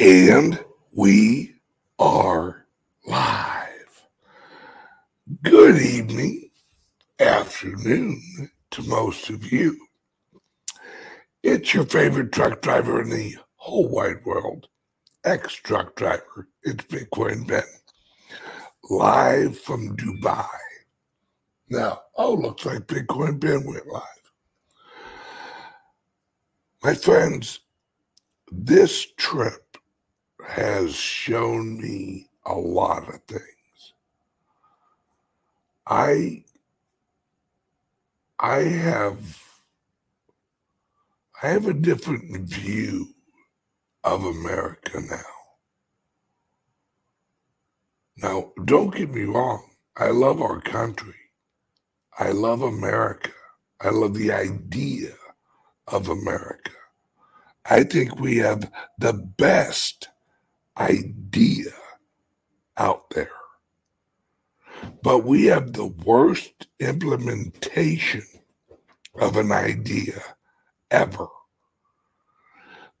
And 0.00 0.58
we 0.92 1.56
are 1.98 2.64
live. 3.04 4.06
Good 5.42 5.76
evening, 5.76 6.48
afternoon 7.18 8.50
to 8.70 8.82
most 8.84 9.28
of 9.28 9.52
you. 9.52 9.78
It's 11.42 11.74
your 11.74 11.84
favorite 11.84 12.32
truck 12.32 12.62
driver 12.62 13.02
in 13.02 13.10
the 13.10 13.36
whole 13.56 13.90
wide 13.90 14.24
world, 14.24 14.68
ex 15.24 15.52
truck 15.52 15.96
driver. 15.96 16.48
It's 16.62 16.82
Bitcoin 16.86 17.46
Ben, 17.46 17.62
live 18.88 19.58
from 19.58 19.98
Dubai. 19.98 20.48
Now, 21.68 22.00
oh, 22.16 22.32
looks 22.32 22.64
like 22.64 22.86
Bitcoin 22.86 23.38
Ben 23.38 23.66
went 23.66 23.86
live. 23.86 24.32
My 26.82 26.94
friends, 26.94 27.60
this 28.50 29.06
trip 29.18 29.69
has 30.46 30.94
shown 30.94 31.78
me 31.78 32.28
a 32.46 32.54
lot 32.54 33.08
of 33.08 33.22
things. 33.24 33.44
I 35.86 36.44
I 38.40 38.58
have 38.60 39.42
I 41.42 41.48
have 41.48 41.66
a 41.66 41.74
different 41.74 42.48
view 42.48 43.08
of 44.04 44.24
America 44.24 45.00
now. 45.00 45.22
Now, 48.18 48.52
don't 48.64 48.94
get 48.94 49.10
me 49.10 49.24
wrong. 49.24 49.64
I 49.96 50.10
love 50.10 50.42
our 50.42 50.60
country. 50.60 51.14
I 52.18 52.32
love 52.32 52.62
America. 52.62 53.32
I 53.80 53.90
love 53.90 54.14
the 54.14 54.32
idea 54.32 55.12
of 55.88 56.08
America. 56.10 56.72
I 57.66 57.84
think 57.84 58.20
we 58.20 58.38
have 58.38 58.70
the 58.98 59.14
best 59.14 60.09
idea 60.78 61.70
out 62.76 63.10
there. 63.10 63.30
But 65.02 65.24
we 65.24 65.46
have 65.46 65.72
the 65.72 65.86
worst 65.86 66.68
implementation 66.78 68.24
of 69.20 69.36
an 69.36 69.52
idea 69.52 70.22
ever. 70.90 71.26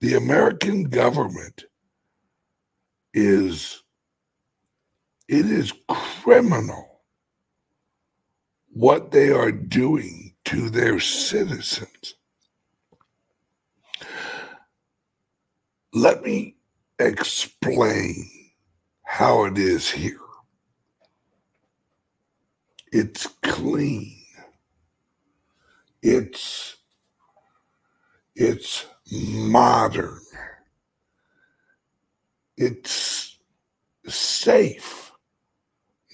The 0.00 0.14
American 0.14 0.84
government 0.84 1.64
is 3.12 3.82
it 5.28 5.46
is 5.46 5.72
criminal 5.88 7.02
what 8.72 9.10
they 9.10 9.30
are 9.30 9.52
doing 9.52 10.34
to 10.44 10.70
their 10.70 11.00
citizens. 11.00 12.14
Let 15.92 16.22
me 16.22 16.56
explain 17.00 18.30
how 19.04 19.44
it 19.44 19.58
is 19.58 19.90
here. 19.90 20.18
It's 22.92 23.26
clean. 23.42 24.16
It's 26.02 26.76
it's 28.36 28.86
modern. 29.12 30.20
It's 32.56 33.38
safe. 34.06 35.12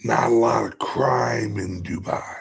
Not 0.04 0.30
a 0.30 0.34
lot 0.34 0.64
of 0.66 0.78
crime 0.78 1.58
in 1.58 1.82
Dubai. 1.82 2.36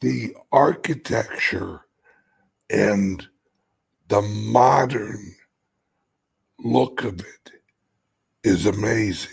The 0.00 0.34
architecture 0.52 1.80
and 2.70 3.26
the 4.08 4.22
modern 4.22 5.34
look 6.64 7.04
of 7.04 7.20
it 7.20 7.52
is 8.44 8.66
amazing. 8.66 9.30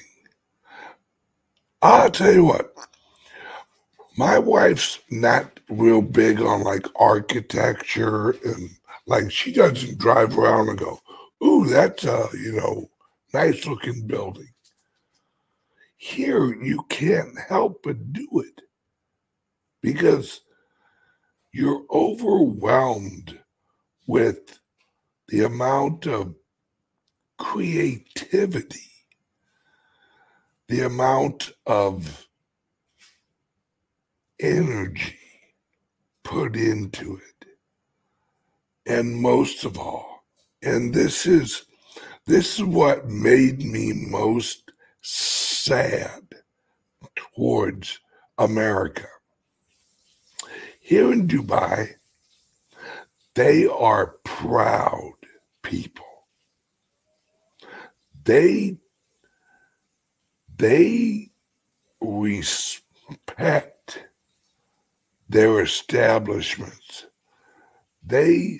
I'll 1.81 2.09
tell 2.09 2.33
you 2.33 2.45
what, 2.45 2.73
my 4.17 4.39
wife's 4.39 4.99
not 5.11 5.59
real 5.69 6.01
big 6.01 6.41
on 6.41 6.63
like 6.63 6.87
architecture 6.99 8.31
and 8.43 8.69
like 9.05 9.31
she 9.31 9.51
doesn't 9.51 9.99
drive 9.99 10.37
around 10.37 10.69
and 10.69 10.79
go, 10.79 10.99
ooh, 11.43 11.67
that's 11.67 12.03
a, 12.03 12.27
you 12.33 12.53
know, 12.53 12.89
nice 13.33 13.65
looking 13.65 14.07
building. 14.07 14.49
Here, 15.97 16.53
you 16.53 16.83
can't 16.89 17.37
help 17.47 17.81
but 17.83 18.13
do 18.13 18.27
it 18.45 18.61
because 19.81 20.41
you're 21.51 21.83
overwhelmed 21.91 23.39
with 24.07 24.59
the 25.27 25.43
amount 25.43 26.07
of 26.07 26.35
creativity, 27.47 28.91
the 30.67 30.81
amount 30.81 31.51
of 31.65 32.27
energy 34.37 35.17
put 36.25 36.57
into 36.57 37.15
it. 37.15 37.47
And 38.85 39.21
most 39.21 39.63
of 39.63 39.79
all, 39.79 40.25
and 40.61 40.93
this 40.93 41.25
is 41.25 41.63
this 42.25 42.59
is 42.59 42.65
what 42.65 43.07
made 43.07 43.63
me 43.63 43.93
most 43.93 44.73
sad 45.01 46.23
towards 47.15 47.97
America. 48.37 49.07
Here 50.81 51.13
in 51.13 51.29
Dubai, 51.29 51.93
they 53.35 53.65
are 53.67 54.17
proud 54.25 55.13
people. 55.63 56.06
They 58.27 58.75
they 60.57 61.29
respect 62.01 63.99
their 65.29 65.61
establishments. 65.61 67.05
They 68.05 68.59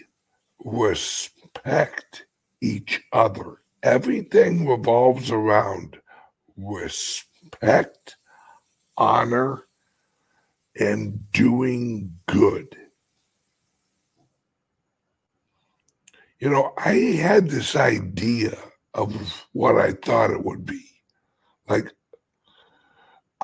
respect 0.63 2.25
each 2.61 3.03
other. 3.11 3.57
Everything 3.83 4.66
revolves 4.66 5.31
around 5.31 5.97
respect, 6.55 8.16
honor, 8.95 9.63
and 10.79 11.29
doing 11.34 12.13
good. 12.28 12.78
You 16.39 16.51
know, 16.51 16.73
I 16.78 16.94
had 17.19 17.49
this 17.49 17.75
idea 17.75 18.57
of 18.97 19.47
what 19.53 19.78
I 19.78 19.94
thought 19.94 20.31
it 20.31 20.46
would 20.46 20.66
be. 20.66 20.84
Like, 21.69 21.94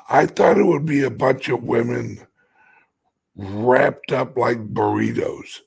I 0.08 0.26
thought 0.26 0.58
it 0.58 0.66
would 0.66 0.86
be 0.86 1.02
a 1.04 1.10
bunch 1.10 1.48
of 1.48 1.64
women 1.64 2.26
wrapped 3.36 4.12
up 4.12 4.36
like 4.36 4.74
burritos. 4.74 5.60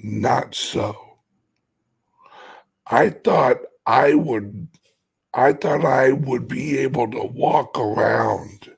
Not 0.00 0.54
so. 0.54 0.96
I 2.86 3.10
thought 3.10 3.58
I 3.86 4.14
would 4.14 4.68
I 5.34 5.52
thought 5.54 5.84
I 5.84 6.12
would 6.12 6.48
be 6.48 6.78
able 6.78 7.10
to 7.10 7.24
walk 7.24 7.78
around 7.78 8.70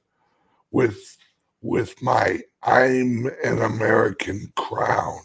with 0.70 1.18
with 1.62 2.00
my 2.02 2.40
I'm 2.62 3.26
an 3.44 3.62
American 3.62 4.52
crown 4.56 5.20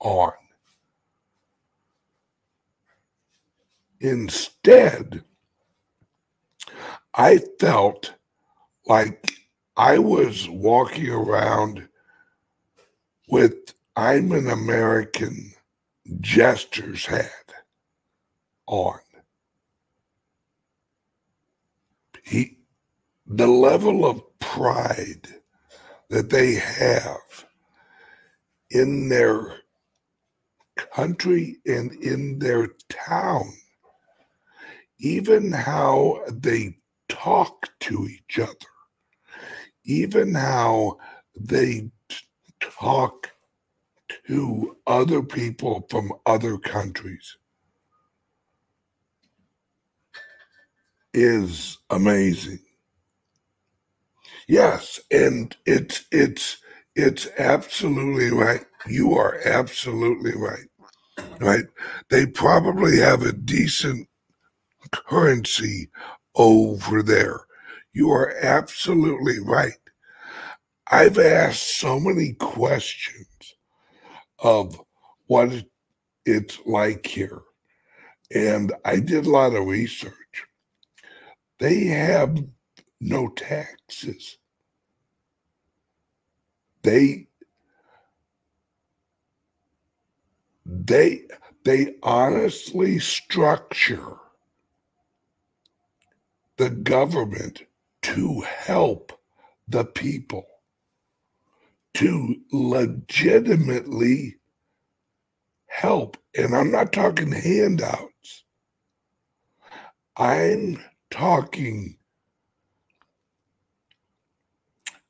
on. 0.00 0.32
Instead, 4.00 5.24
I 7.14 7.38
felt 7.60 8.14
like 8.86 9.30
I 9.76 9.98
was 9.98 10.48
walking 10.48 11.10
around 11.10 11.88
with 13.28 13.74
I'm 13.96 14.32
an 14.32 14.48
American 14.48 15.54
jester's 16.20 17.06
hat 17.06 17.52
on. 18.66 18.98
He, 22.24 22.58
the 23.26 23.46
level 23.46 24.04
of 24.04 24.22
pride 24.38 25.28
that 26.10 26.30
they 26.30 26.54
have 26.54 27.46
in 28.70 29.08
their 29.08 29.58
country 30.76 31.58
and 31.66 31.92
in 31.92 32.38
their 32.38 32.68
town, 32.88 33.52
even 35.04 35.52
how 35.52 36.18
they 36.32 36.74
talk 37.10 37.68
to 37.78 38.08
each 38.08 38.38
other, 38.38 38.54
even 39.84 40.34
how 40.34 40.96
they 41.38 41.90
talk 42.58 43.30
to 44.26 44.74
other 44.86 45.22
people 45.22 45.86
from 45.90 46.10
other 46.24 46.56
countries 46.56 47.36
is 51.12 51.76
amazing. 51.90 52.60
Yes, 54.48 55.00
and 55.10 55.54
it's 55.66 56.06
it's 56.12 56.56
it's 56.96 57.28
absolutely 57.38 58.30
right. 58.30 58.64
You 58.86 59.12
are 59.18 59.38
absolutely 59.44 60.32
right. 60.34 60.68
right? 61.40 61.64
They 62.08 62.24
probably 62.24 62.98
have 63.00 63.22
a 63.22 63.32
decent 63.32 64.08
currency 64.92 65.90
over 66.34 67.02
there. 67.02 67.40
You 67.92 68.10
are 68.10 68.34
absolutely 68.42 69.38
right. 69.40 69.72
I've 70.90 71.18
asked 71.18 71.78
so 71.78 71.98
many 71.98 72.34
questions 72.34 73.54
of 74.40 74.80
what 75.26 75.64
it's 76.26 76.58
like 76.66 77.06
here. 77.06 77.42
And 78.34 78.72
I 78.84 79.00
did 79.00 79.26
a 79.26 79.30
lot 79.30 79.54
of 79.54 79.66
research. 79.66 80.44
They 81.58 81.84
have 81.84 82.44
no 83.00 83.28
taxes. 83.28 84.38
They 86.82 87.28
they 90.66 91.22
they 91.64 91.94
honestly 92.02 92.98
structure 92.98 94.18
the 96.56 96.70
government 96.70 97.62
to 98.02 98.42
help 98.42 99.12
the 99.68 99.84
people 99.84 100.46
to 101.94 102.36
legitimately 102.52 104.36
help 105.66 106.16
and 106.36 106.54
i'm 106.54 106.70
not 106.70 106.92
talking 106.92 107.32
handouts 107.32 108.44
i'm 110.16 110.82
talking 111.10 111.96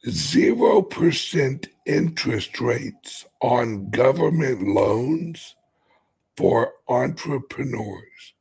0% 0.07 1.67
interest 1.87 2.61
rates 2.61 3.25
on 3.41 3.89
government 3.89 4.69
loans 4.69 5.55
for 6.37 6.73
entrepreneurs. 6.89 8.34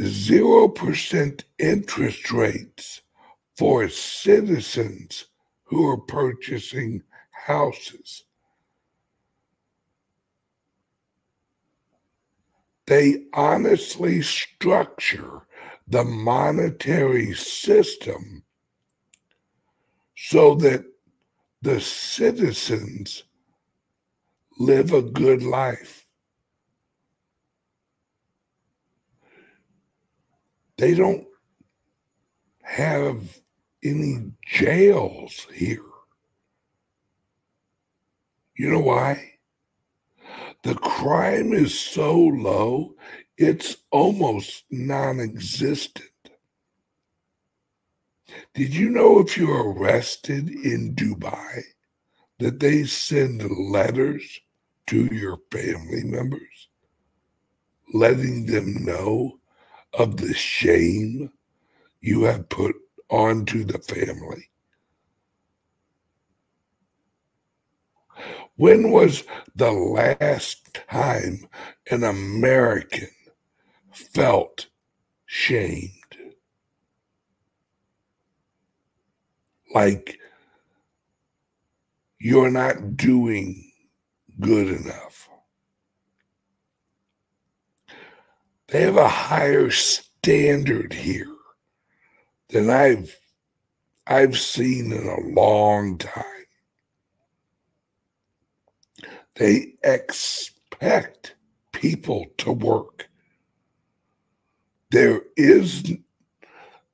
0% 0.00 1.44
interest 1.58 2.32
rates 2.32 3.02
for 3.56 3.88
citizens 3.88 5.26
who 5.64 5.86
are 5.86 5.98
purchasing 5.98 7.02
houses. 7.30 8.24
They 12.86 13.26
honestly 13.34 14.22
structure 14.22 15.46
the 15.86 16.04
monetary 16.04 17.34
system 17.34 18.42
so 20.16 20.54
that 20.56 20.84
the 21.62 21.80
citizens 21.80 23.24
live 24.58 24.92
a 24.92 25.02
good 25.02 25.42
life. 25.42 26.06
They 30.80 30.94
don't 30.94 31.26
have 32.62 33.38
any 33.84 34.32
jails 34.46 35.46
here. 35.52 35.84
You 38.56 38.70
know 38.70 38.80
why? 38.80 39.32
The 40.62 40.76
crime 40.76 41.52
is 41.52 41.78
so 41.78 42.18
low, 42.18 42.94
it's 43.36 43.76
almost 43.90 44.64
non 44.70 45.20
existent. 45.20 46.06
Did 48.54 48.74
you 48.74 48.88
know 48.88 49.18
if 49.18 49.36
you're 49.36 49.74
arrested 49.74 50.48
in 50.48 50.94
Dubai 50.94 51.60
that 52.38 52.58
they 52.58 52.84
send 52.84 53.42
letters 53.70 54.40
to 54.86 55.14
your 55.14 55.40
family 55.52 56.04
members, 56.04 56.68
letting 57.92 58.46
them 58.46 58.82
know 58.86 59.39
of 59.92 60.16
the 60.16 60.34
shame 60.34 61.32
you 62.00 62.22
have 62.24 62.48
put 62.48 62.76
onto 63.08 63.64
the 63.64 63.78
family? 63.78 64.50
When 68.56 68.90
was 68.90 69.24
the 69.54 69.72
last 69.72 70.78
time 70.88 71.48
an 71.90 72.04
American 72.04 73.08
felt 73.92 74.66
shamed. 75.26 75.92
Like 79.74 80.18
you're 82.18 82.50
not 82.50 82.96
doing 82.96 83.72
good 84.40 84.68
enough. 84.68 85.29
They 88.70 88.82
have 88.82 88.96
a 88.96 89.08
higher 89.08 89.70
standard 89.70 90.92
here 90.92 91.26
than 92.48 92.70
I've 92.70 93.16
I've 94.06 94.38
seen 94.38 94.92
in 94.92 95.06
a 95.06 95.20
long 95.34 95.98
time. 95.98 96.24
They 99.36 99.74
expect 99.82 101.36
people 101.72 102.26
to 102.38 102.52
work 102.52 103.10
there 104.90 105.22
is 105.36 105.92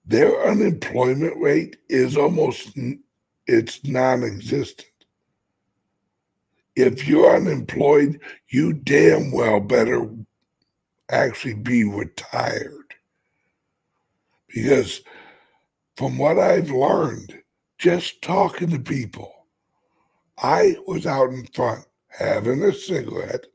their 0.05 0.47
unemployment 0.49 1.37
rate 1.41 1.77
is 1.89 2.17
almost 2.17 2.77
it's 3.47 3.83
non-existent 3.85 4.89
if 6.77 7.09
you're 7.09 7.35
unemployed 7.37 8.21
you 8.49 8.73
damn 8.73 9.33
well 9.33 9.61
better 9.61 10.09
actually 11.11 11.55
be 11.55 11.85
retired 11.85 12.95
because 14.49 15.03
from 15.97 16.19
what 16.19 16.39
i've 16.39 16.71
learned 16.71 17.33
just 17.79 18.21
talking 18.23 18.71
to 18.71 18.79
people 18.79 19.33
i 20.39 20.77
was 20.87 21.07
out 21.07 21.31
in 21.31 21.47
front 21.55 21.85
having 22.09 22.63
a 22.65 22.73
cigarette 22.73 23.47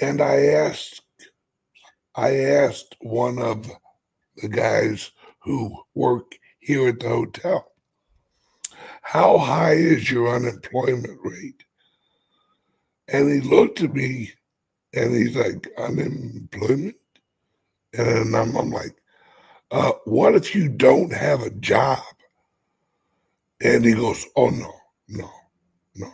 and 0.00 0.20
i 0.20 0.36
asked 0.46 1.02
I 2.16 2.36
asked 2.44 2.94
one 3.00 3.40
of 3.40 3.68
the 4.36 4.48
guys 4.48 5.10
who 5.42 5.76
work 5.94 6.36
here 6.60 6.88
at 6.88 7.00
the 7.00 7.08
hotel, 7.08 7.72
how 9.02 9.36
high 9.36 9.72
is 9.74 10.10
your 10.10 10.34
unemployment 10.34 11.18
rate? 11.24 11.64
And 13.08 13.30
he 13.30 13.40
looked 13.40 13.82
at 13.82 13.94
me 13.94 14.32
and 14.94 15.14
he's 15.14 15.36
like, 15.36 15.68
unemployment? 15.78 16.96
And 17.92 18.36
I'm, 18.36 18.56
I'm 18.56 18.70
like, 18.70 18.96
uh, 19.70 19.92
what 20.04 20.34
if 20.34 20.54
you 20.54 20.68
don't 20.68 21.12
have 21.12 21.42
a 21.42 21.50
job? 21.50 21.98
And 23.60 23.84
he 23.84 23.94
goes, 23.94 24.24
oh, 24.36 24.50
no, 24.50 24.72
no, 25.08 25.30
no. 25.96 26.12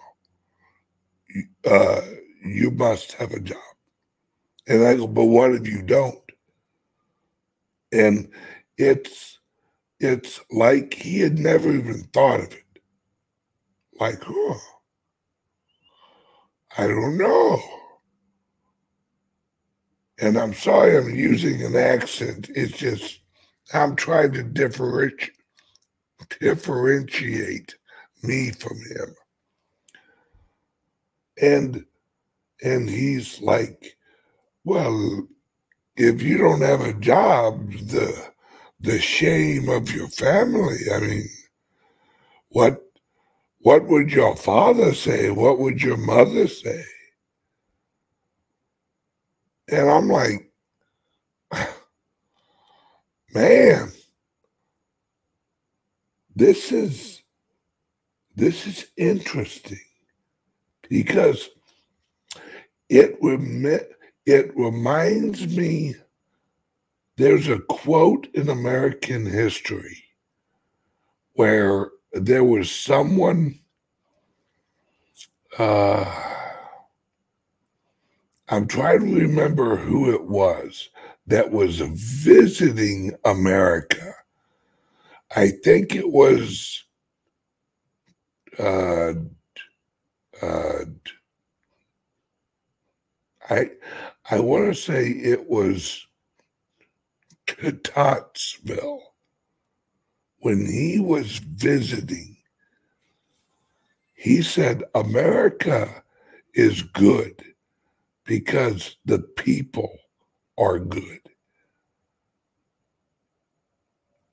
Uh, 1.71 2.01
you 2.45 2.71
must 2.71 3.13
have 3.13 3.33
a 3.33 3.41
job. 3.41 3.59
And 4.67 4.87
I 4.87 4.97
go, 4.97 5.07
but 5.07 5.25
what 5.25 5.53
if 5.53 5.67
you 5.67 5.83
don't? 5.83 6.19
And 7.93 8.31
it's 8.79 9.39
it's 9.99 10.41
like 10.51 10.95
he 10.95 11.21
had 11.21 11.39
never 11.39 11.71
even 11.71 12.05
thought 12.15 12.41
of 12.41 12.53
it. 12.53 12.65
Like, 13.99 14.23
oh, 14.27 14.61
I 16.79 16.87
don't 16.87 17.19
know. 17.19 17.61
And 20.21 20.37
I'm 20.37 20.55
sorry 20.55 20.97
I'm 20.97 21.15
using 21.15 21.63
an 21.63 21.77
accent. 21.77 22.51
It's 22.55 22.77
just 22.77 23.21
I'm 23.73 23.97
trying 23.97 24.33
to 24.33 24.43
differentiate 24.43 25.33
differentiate 26.41 27.75
me 28.23 28.51
from 28.51 28.77
him. 28.77 29.15
And 31.41 31.85
and 32.63 32.91
he's 32.91 33.41
like, 33.41 33.97
well, 34.65 35.27
if 35.97 36.23
you 36.23 36.37
don't 36.39 36.61
have 36.61 36.83
a 36.83 36.93
job, 36.95 37.73
the 37.73 38.31
the 38.81 39.01
shame 39.01 39.69
of 39.69 39.95
your 39.95 40.09
family. 40.09 40.79
I 40.95 41.01
mean, 41.01 41.29
what 42.51 42.83
what 43.61 43.87
would 43.87 44.13
your 44.13 44.37
father 44.37 44.95
say? 44.95 45.31
What 45.31 45.59
would 45.59 45.83
your 45.83 45.97
mother 45.97 46.49
say? 46.49 46.85
And 49.71 49.89
I'm 49.89 50.09
like, 50.09 50.51
man, 53.35 53.93
this 56.35 56.73
is 56.73 57.23
this 58.35 58.67
is 58.67 58.87
interesting 58.97 59.81
because 60.89 61.51
it 62.89 63.23
would 63.23 63.41
it 64.27 64.57
reminds 64.57 65.57
me 65.57 65.95
there's 67.17 67.49
a 67.49 67.59
quote 67.61 68.29
in 68.35 68.49
American 68.49 69.27
history 69.27 70.03
where 71.35 71.91
there 72.13 72.45
was 72.45 72.71
someone 72.71 73.59
uh, 75.59 76.40
I'm 78.53 78.67
trying 78.67 79.01
to 79.07 79.21
remember 79.21 79.77
who 79.77 80.13
it 80.13 80.25
was 80.25 80.89
that 81.29 81.53
was 81.53 81.79
visiting 81.79 83.13
America. 83.25 84.15
I 85.37 85.51
think 85.51 85.95
it 85.95 86.11
was 86.11 86.83
uh, 88.59 89.13
uh, 90.43 90.85
I 93.49 93.71
I 94.29 94.41
want 94.41 94.67
to 94.67 94.75
say 94.75 95.11
it 95.11 95.49
was 95.49 96.05
Tocqueville 97.85 99.03
when 100.39 100.67
he 100.67 100.99
was 100.99 101.39
visiting. 101.39 102.37
He 104.15 104.43
said 104.43 104.83
America 104.95 106.03
is 106.55 106.83
good 106.83 107.50
because 108.31 108.97
the 109.05 109.19
people 109.19 109.91
are 110.57 110.79
good. 110.79 111.19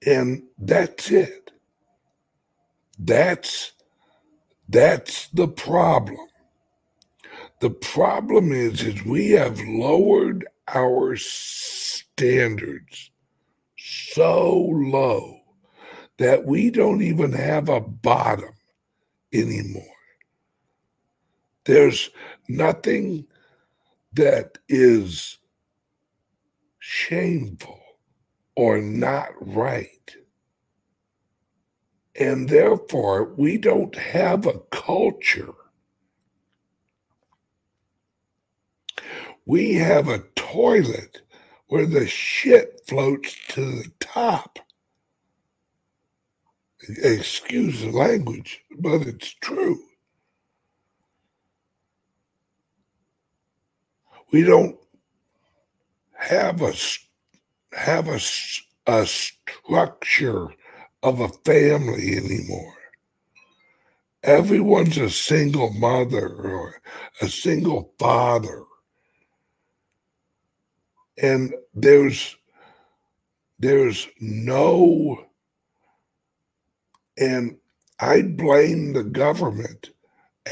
And 0.06 0.44
that's 0.60 1.10
it. 1.10 1.51
That's 3.00 3.72
that's 4.70 5.30
the 5.30 5.48
problem. 5.48 6.27
The 7.60 7.72
problem 7.72 8.51
is 8.51 8.84
is 8.84 9.04
we 9.04 9.32
have 9.32 9.60
lowered 9.62 10.46
our 10.68 11.16
standards 11.16 13.10
so 13.80 14.60
low 14.75 15.39
that 16.20 16.46
we 16.46 16.70
don't 16.70 17.01
even 17.01 17.32
have 17.32 17.68
a 17.68 17.82
bottom 17.82 18.54
anymore. 19.34 19.84
There's 21.66 22.12
nothing 22.48 23.25
that 24.18 24.60
is 24.70 25.40
shameful 26.80 27.82
or 28.56 28.80
not 28.82 29.30
right. 29.42 30.16
And 32.20 32.50
therefore, 32.50 33.34
we 33.36 33.58
don't 33.58 33.96
have 33.96 34.48
a 34.48 34.60
culture. 34.72 35.54
We 39.46 39.76
have 39.76 40.10
a 40.10 40.24
toilet 40.36 41.22
where 41.68 41.86
the 41.86 42.08
shit 42.08 42.82
floats 42.88 43.38
to 43.50 43.62
the 43.62 43.92
top. 44.00 44.60
Excuse 47.04 47.82
the 47.82 47.92
language, 47.92 48.64
but 48.80 49.02
it's 49.04 49.34
true. 49.42 49.80
We 54.31 54.43
don't 54.43 54.77
have 56.17 56.62
a 56.62 56.74
have 57.74 58.07
a, 58.07 58.19
a 58.88 59.05
structure 59.05 60.48
of 61.03 61.19
a 61.19 61.29
family 61.29 62.17
anymore. 62.17 62.74
Everyone's 64.24 64.98
a 64.98 65.10
single 65.10 65.72
mother 65.72 66.27
or 66.27 66.81
a 67.22 67.29
single 67.29 67.93
father. 68.00 68.63
And 71.22 71.53
there's 71.74 72.36
there's 73.60 74.07
no 74.19 75.25
and 77.17 77.57
I 78.00 78.22
blame 78.22 78.93
the 78.93 79.03
government 79.03 79.91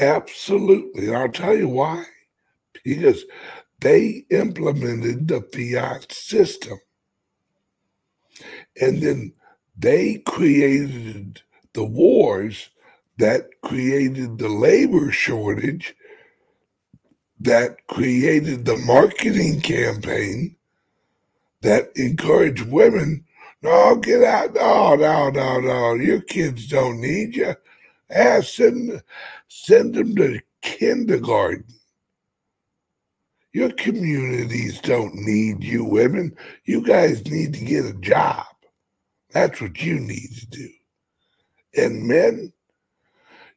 absolutely. 0.00 1.08
And 1.08 1.16
I'll 1.16 1.28
tell 1.28 1.56
you 1.56 1.68
why. 1.68 2.04
Because 2.84 3.24
they 3.80 4.24
implemented 4.30 5.28
the 5.28 5.42
fiat 5.42 6.12
system. 6.12 6.78
And 8.80 9.02
then 9.02 9.34
they 9.78 10.18
created 10.18 11.42
the 11.74 11.84
wars 11.84 12.70
that 13.18 13.48
created 13.64 14.38
the 14.38 14.48
labor 14.48 15.12
shortage, 15.12 15.94
that 17.40 17.86
created 17.88 18.64
the 18.66 18.78
marketing 18.78 19.60
campaign 19.62 20.56
that 21.62 21.90
encouraged 21.96 22.62
women. 22.70 23.24
No, 23.62 23.96
get 23.96 24.22
out. 24.22 24.54
No, 24.54 24.94
no, 24.94 25.30
no, 25.30 25.60
no. 25.60 25.94
Your 25.94 26.20
kids 26.20 26.68
don't 26.68 27.00
need 27.00 27.36
you. 27.36 27.54
Ah, 28.16 28.40
send, 28.42 29.02
send 29.48 29.94
them 29.96 30.16
to 30.16 30.40
kindergarten. 30.62 31.66
Your 33.56 33.72
communities 33.72 34.82
don't 34.82 35.14
need 35.14 35.64
you 35.64 35.82
women. 35.82 36.36
You 36.66 36.82
guys 36.82 37.24
need 37.24 37.54
to 37.54 37.64
get 37.64 37.86
a 37.86 37.94
job. 37.94 38.44
That's 39.30 39.62
what 39.62 39.80
you 39.80 39.98
need 39.98 40.28
to 40.40 40.46
do. 40.46 40.68
And 41.74 42.06
men, 42.06 42.52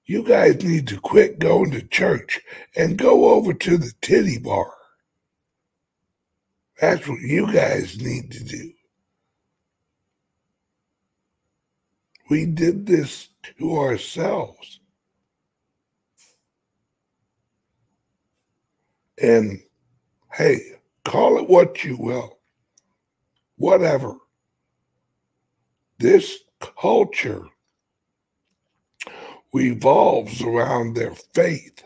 you 0.05 0.23
guys 0.23 0.63
need 0.63 0.87
to 0.87 1.01
quit 1.01 1.37
going 1.37 1.71
to 1.71 1.81
church 1.81 2.39
and 2.77 2.97
go 2.97 3.31
over 3.31 3.53
to 3.53 3.77
the 3.77 3.91
titty 3.99 4.39
bar. 4.39 4.71
That's 6.79 7.05
what 7.05 7.19
you 7.19 7.51
guys 7.51 7.99
need 7.99 8.31
to 8.31 8.43
do. 8.45 8.71
We 12.29 12.45
did 12.45 12.85
this 12.85 13.27
to 13.57 13.77
ourselves. 13.77 14.79
And 19.21 19.61
Hey, 20.39 20.75
call 21.03 21.37
it 21.37 21.49
what 21.49 21.83
you 21.83 21.97
will. 21.97 22.39
Whatever. 23.57 24.15
This 25.97 26.39
culture 26.81 27.43
revolves 29.51 30.41
around 30.41 30.95
their 30.95 31.13
faith. 31.33 31.83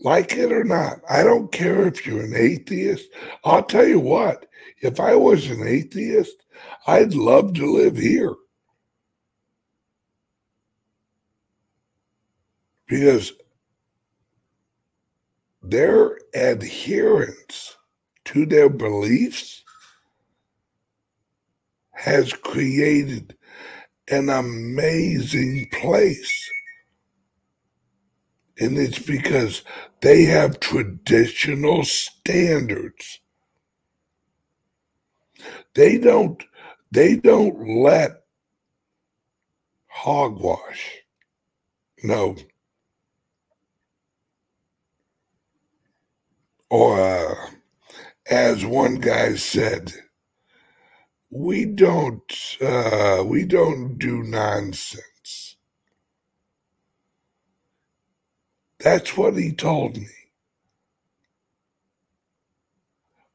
Like 0.00 0.36
it 0.36 0.52
or 0.52 0.64
not, 0.64 0.98
I 1.08 1.22
don't 1.22 1.50
care 1.50 1.88
if 1.88 2.06
you're 2.06 2.24
an 2.24 2.36
atheist. 2.36 3.08
I'll 3.42 3.62
tell 3.62 3.88
you 3.88 4.00
what, 4.00 4.44
if 4.82 5.00
I 5.00 5.14
was 5.14 5.46
an 5.46 5.66
atheist, 5.66 6.44
I'd 6.86 7.14
love 7.14 7.54
to 7.54 7.64
live 7.64 7.96
here. 7.96 8.34
Because 12.86 13.32
their 15.70 16.18
adherence 16.34 17.76
to 18.26 18.46
their 18.46 18.68
beliefs 18.68 19.64
has 21.92 22.32
created 22.32 23.36
an 24.08 24.28
amazing 24.28 25.68
place. 25.72 26.50
And 28.58 28.78
it's 28.78 28.98
because 28.98 29.62
they 30.02 30.24
have 30.24 30.60
traditional 30.60 31.84
standards. 31.84 33.20
They 35.74 35.98
don't 35.98 36.42
they 36.92 37.16
don't 37.16 37.82
let 37.82 38.22
hogwash. 39.88 41.00
No, 42.04 42.36
Or, 46.74 47.00
uh, 47.00 47.50
as 48.30 48.66
one 48.66 48.96
guy 48.96 49.36
said, 49.36 49.92
we 51.30 51.66
don't 51.66 52.32
uh, 52.60 53.22
we 53.26 53.44
don't 53.44 53.98
do 53.98 54.22
nonsense. 54.24 55.56
That's 58.80 59.16
what 59.16 59.36
he 59.36 59.52
told 59.52 59.96
me. 59.98 60.08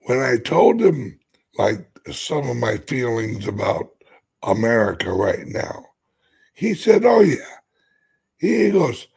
When 0.07 0.19
I 0.19 0.37
told 0.37 0.81
him 0.81 1.19
like 1.57 1.87
some 2.11 2.49
of 2.49 2.57
my 2.57 2.77
feelings 2.77 3.47
about 3.47 3.89
America 4.43 5.13
right 5.13 5.47
now, 5.47 5.85
he 6.55 6.73
said, 6.73 7.05
"Oh 7.05 7.21
yeah." 7.21 7.57
He 8.37 8.71
goes, 8.71 9.07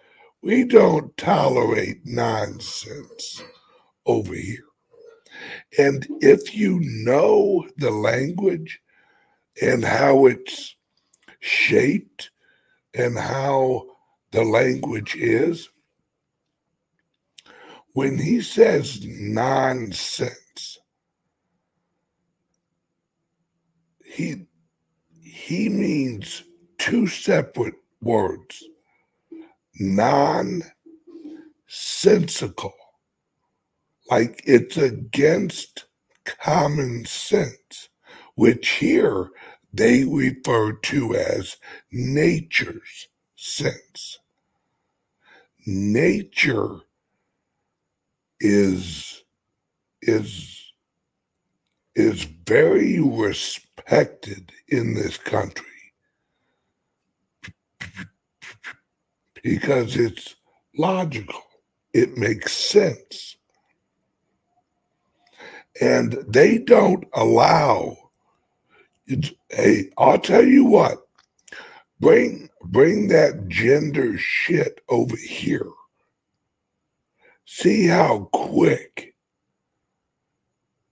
"We 0.42 0.64
don't 0.64 1.16
tolerate 1.16 2.02
nonsense." 2.06 3.42
Over 4.06 4.34
here. 4.34 4.64
And 5.78 6.06
if 6.20 6.54
you 6.54 6.80
know 6.82 7.66
the 7.78 7.90
language 7.90 8.80
and 9.60 9.84
how 9.84 10.26
it's 10.26 10.76
shaped 11.40 12.30
and 12.94 13.18
how 13.18 13.86
the 14.32 14.44
language 14.44 15.16
is, 15.16 15.68
when 17.94 18.18
he 18.18 18.40
says 18.40 19.04
nonsense, 19.04 20.78
he 24.04 24.46
he 25.22 25.68
means 25.68 26.44
two 26.78 27.06
separate 27.06 27.74
words 28.00 28.64
nonsensical 29.80 32.74
like 34.12 34.42
it's 34.44 34.76
against 34.76 35.86
common 36.26 37.06
sense, 37.06 37.88
which 38.34 38.68
here 38.68 39.30
they 39.72 40.04
refer 40.04 40.74
to 40.74 41.14
as 41.14 41.56
nature's 41.90 43.08
sense. 43.36 44.18
Nature 45.64 46.80
is 48.38 49.24
is 50.02 50.74
is 51.94 52.24
very 52.46 53.00
respected 53.00 54.52
in 54.68 54.92
this 54.92 55.16
country 55.16 55.64
because 59.42 59.96
it's 59.96 60.34
logical. 60.76 61.40
It 61.94 62.18
makes 62.18 62.52
sense. 62.52 63.36
And 65.80 66.12
they 66.28 66.58
don't 66.58 67.04
allow 67.14 67.96
it's, 69.06 69.32
hey, 69.50 69.90
I'll 69.98 70.18
tell 70.18 70.44
you 70.44 70.64
what. 70.64 71.06
Bring 72.00 72.48
bring 72.64 73.08
that 73.08 73.48
gender 73.48 74.16
shit 74.18 74.80
over 74.88 75.16
here. 75.16 75.68
See 77.44 77.86
how 77.86 78.30
quick 78.32 79.14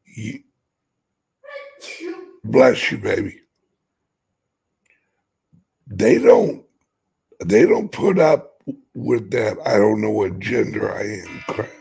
you, 0.04 0.40
bless 2.44 2.90
you, 2.92 2.98
baby. 2.98 3.40
They 5.86 6.18
don't 6.18 6.64
they 7.44 7.66
don't 7.66 7.90
put 7.90 8.18
up 8.18 8.62
with 8.94 9.30
that 9.30 9.56
I 9.66 9.78
don't 9.78 10.00
know 10.00 10.10
what 10.10 10.38
gender 10.38 10.92
I 10.92 11.02
am 11.02 11.42
crap. 11.48 11.79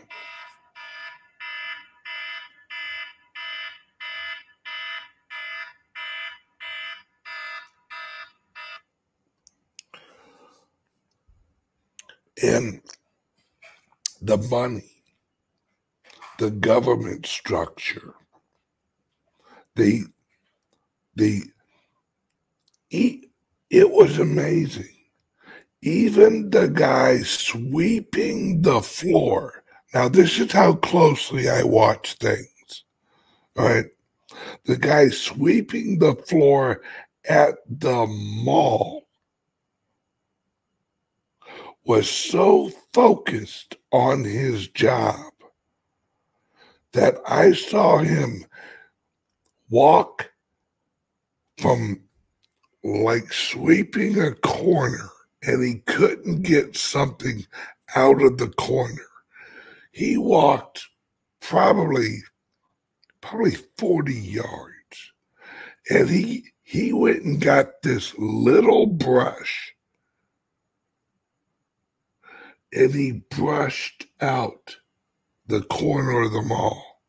And 12.42 12.80
the 14.22 14.36
money, 14.36 15.02
the 16.38 16.50
government 16.50 17.26
structure, 17.26 18.14
the 19.76 20.04
the 21.16 21.42
it 23.70 23.90
was 23.90 24.18
amazing. 24.18 24.88
Even 25.82 26.50
the 26.50 26.68
guy 26.68 27.18
sweeping 27.18 28.62
the 28.62 28.80
floor. 28.80 29.62
Now, 29.94 30.08
this 30.08 30.38
is 30.38 30.52
how 30.52 30.74
closely 30.74 31.48
I 31.48 31.62
watch 31.62 32.14
things. 32.14 32.84
All 33.56 33.66
right. 33.66 33.86
The 34.64 34.76
guy 34.76 35.08
sweeping 35.08 35.98
the 35.98 36.14
floor 36.14 36.82
at 37.28 37.54
the 37.68 38.06
mall 38.06 39.06
was 41.84 42.10
so 42.10 42.70
focused 42.92 43.76
on 43.92 44.24
his 44.24 44.68
job 44.68 45.32
that 46.92 47.16
I 47.26 47.52
saw 47.52 47.98
him 47.98 48.44
walk 49.70 50.30
from 51.58 52.02
like 52.82 53.32
sweeping 53.32 54.20
a 54.20 54.34
corner 54.34 55.10
and 55.42 55.62
he 55.62 55.76
couldn't 55.86 56.42
get 56.42 56.76
something 56.76 57.46
out 57.94 58.22
of 58.22 58.38
the 58.38 58.48
corner. 58.48 59.06
He 59.92 60.16
walked 60.16 60.86
probably 61.40 62.18
probably 63.20 63.56
40 63.76 64.14
yards 64.14 65.12
and 65.90 66.08
he 66.08 66.44
he 66.62 66.92
went 66.92 67.24
and 67.24 67.40
got 67.40 67.82
this 67.82 68.14
little 68.16 68.86
brush 68.86 69.74
and 72.72 72.94
he 72.94 73.22
brushed 73.30 74.06
out 74.20 74.76
the 75.46 75.62
corner 75.62 76.22
of 76.22 76.32
the 76.32 76.42
mall 76.42 77.02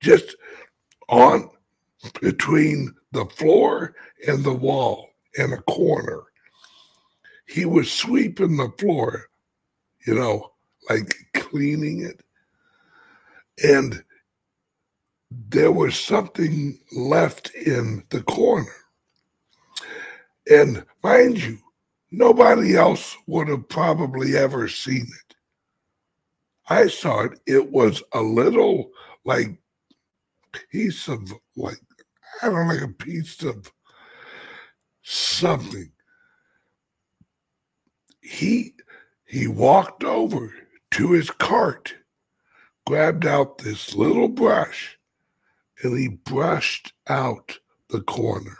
just 0.00 0.36
on 1.08 1.50
between 2.20 2.94
the 3.12 3.24
floor 3.26 3.94
and 4.26 4.44
the 4.44 4.52
wall 4.52 5.08
in 5.34 5.52
a 5.52 5.62
corner 5.62 6.24
he 7.50 7.64
was 7.64 7.90
sweeping 7.90 8.56
the 8.56 8.72
floor, 8.78 9.28
you 10.06 10.14
know, 10.14 10.52
like 10.88 11.14
cleaning 11.34 12.02
it. 12.02 12.22
And 13.62 14.04
there 15.30 15.72
was 15.72 15.98
something 15.98 16.78
left 16.92 17.52
in 17.54 18.04
the 18.10 18.22
corner. 18.22 18.72
And 20.48 20.84
mind 21.02 21.42
you, 21.42 21.58
nobody 22.10 22.76
else 22.76 23.16
would 23.26 23.48
have 23.48 23.68
probably 23.68 24.36
ever 24.36 24.68
seen 24.68 25.06
it. 25.06 25.34
I 26.68 26.88
saw 26.88 27.24
it. 27.24 27.40
It 27.46 27.70
was 27.70 28.02
a 28.12 28.20
little 28.20 28.90
like 29.24 29.58
piece 30.70 31.08
of 31.08 31.32
like 31.56 31.78
I 32.42 32.46
don't 32.46 32.54
know, 32.54 32.74
like 32.74 32.82
a 32.82 32.88
piece 32.88 33.42
of 33.42 33.72
something 35.02 35.90
he 38.20 38.74
he 39.26 39.46
walked 39.46 40.04
over 40.04 40.52
to 40.92 41.12
his 41.12 41.30
cart, 41.30 41.94
grabbed 42.86 43.26
out 43.26 43.58
this 43.58 43.94
little 43.94 44.28
brush, 44.28 44.98
and 45.82 45.98
he 45.98 46.08
brushed 46.08 46.92
out 47.08 47.58
the 47.88 48.00
corner. 48.02 48.56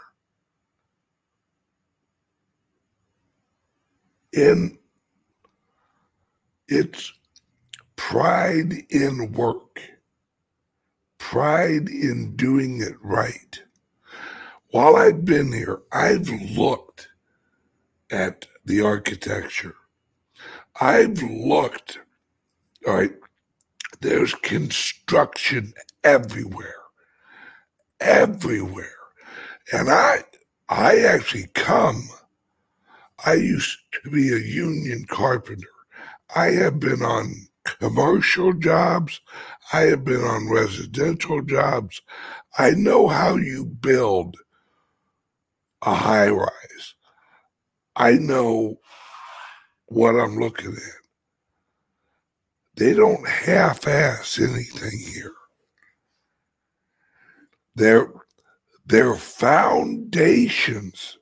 In 4.33 4.77
it's 6.67 7.11
pride 7.95 8.85
in 8.89 9.33
work, 9.33 9.81
pride 11.17 11.89
in 11.89 12.35
doing 12.35 12.81
it 12.81 12.95
right. 13.01 13.61
While 14.69 14.95
I've 14.95 15.25
been 15.25 15.51
here, 15.51 15.81
I've 15.91 16.29
looked 16.29 17.09
at 18.09 18.47
the 18.63 18.81
architecture. 18.81 19.75
I've 20.79 21.21
looked, 21.21 21.99
all 22.87 22.95
right, 22.95 23.13
there's 23.99 24.33
construction 24.35 25.73
everywhere, 26.03 26.75
everywhere. 27.99 28.95
And 29.73 29.89
I, 29.89 30.23
I 30.69 30.99
actually 30.99 31.47
come, 31.53 32.09
I 33.25 33.33
used 33.33 33.77
to 34.03 34.09
be 34.09 34.33
a 34.33 34.39
union 34.39 35.05
carpenter. 35.07 35.67
I 36.35 36.47
have 36.51 36.79
been 36.79 37.03
on 37.03 37.47
commercial 37.63 38.53
jobs. 38.53 39.21
I 39.73 39.81
have 39.81 40.03
been 40.03 40.21
on 40.21 40.49
residential 40.49 41.43
jobs. 41.43 42.01
I 42.57 42.71
know 42.71 43.07
how 43.07 43.35
you 43.35 43.65
build 43.65 44.37
a 45.83 45.93
high 45.93 46.29
rise. 46.29 46.95
I 47.95 48.13
know 48.13 48.79
what 49.85 50.15
I'm 50.15 50.37
looking 50.37 50.71
at. 50.71 51.01
They 52.75 52.93
don't 52.93 53.27
half 53.27 53.87
ass 53.87 54.39
anything 54.39 54.99
here. 55.13 55.33
Their, 57.75 58.11
their 58.85 59.15
foundations 59.15 61.17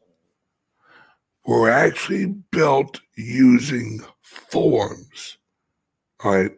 were 1.49 1.67
actually 1.67 2.27
built 2.51 3.01
using 3.17 3.99
forms, 4.21 5.39
right? 6.23 6.51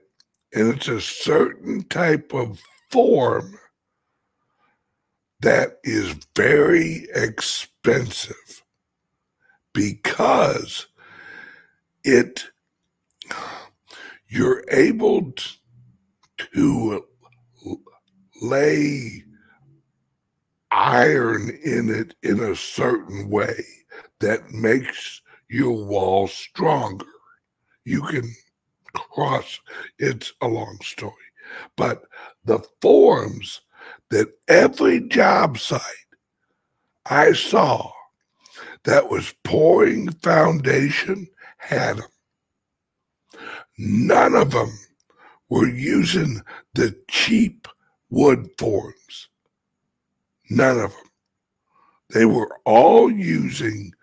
And 0.54 0.74
it's 0.74 0.90
a 0.90 1.00
certain 1.00 1.84
type 1.84 2.34
of 2.34 2.62
form 2.90 3.58
that 5.40 5.80
is 5.86 6.14
very 6.36 7.08
expensive 7.16 8.64
because 9.72 10.88
it 12.04 12.44
you're 14.28 14.66
able 14.72 15.34
to 16.38 17.06
lay 18.42 19.24
iron 20.70 21.50
in 21.64 21.90
it 21.90 22.14
in 22.24 22.42
a 22.42 22.58
certain 22.58 23.30
way 23.30 23.64
that 24.20 24.52
makes 24.52 25.22
your 25.50 25.86
wall 25.86 26.28
stronger. 26.28 27.06
You 27.84 28.02
can 28.04 28.34
cross, 28.94 29.60
it's 30.00 30.34
a 30.42 30.48
long 30.48 30.78
story. 30.82 31.14
But 31.76 32.04
the 32.46 32.60
forms 32.82 33.62
that 34.10 34.28
every 34.48 35.02
job 35.02 35.58
site 35.58 35.82
I 37.06 37.34
saw 37.34 37.92
that 38.84 39.10
was 39.10 39.34
pouring 39.44 40.12
foundation 40.12 41.28
had 41.58 41.98
them. 41.98 42.10
None 43.78 44.36
of 44.36 44.52
them 44.52 44.72
were 45.50 45.68
using 45.68 46.42
the 46.74 46.96
cheap 47.10 47.68
wood 48.10 48.50
forms. 48.58 49.30
None 50.50 50.80
of 50.80 50.92
them. 50.92 51.11
They 52.14 52.26
were 52.26 52.58
all 52.66 53.10
using 53.10 53.94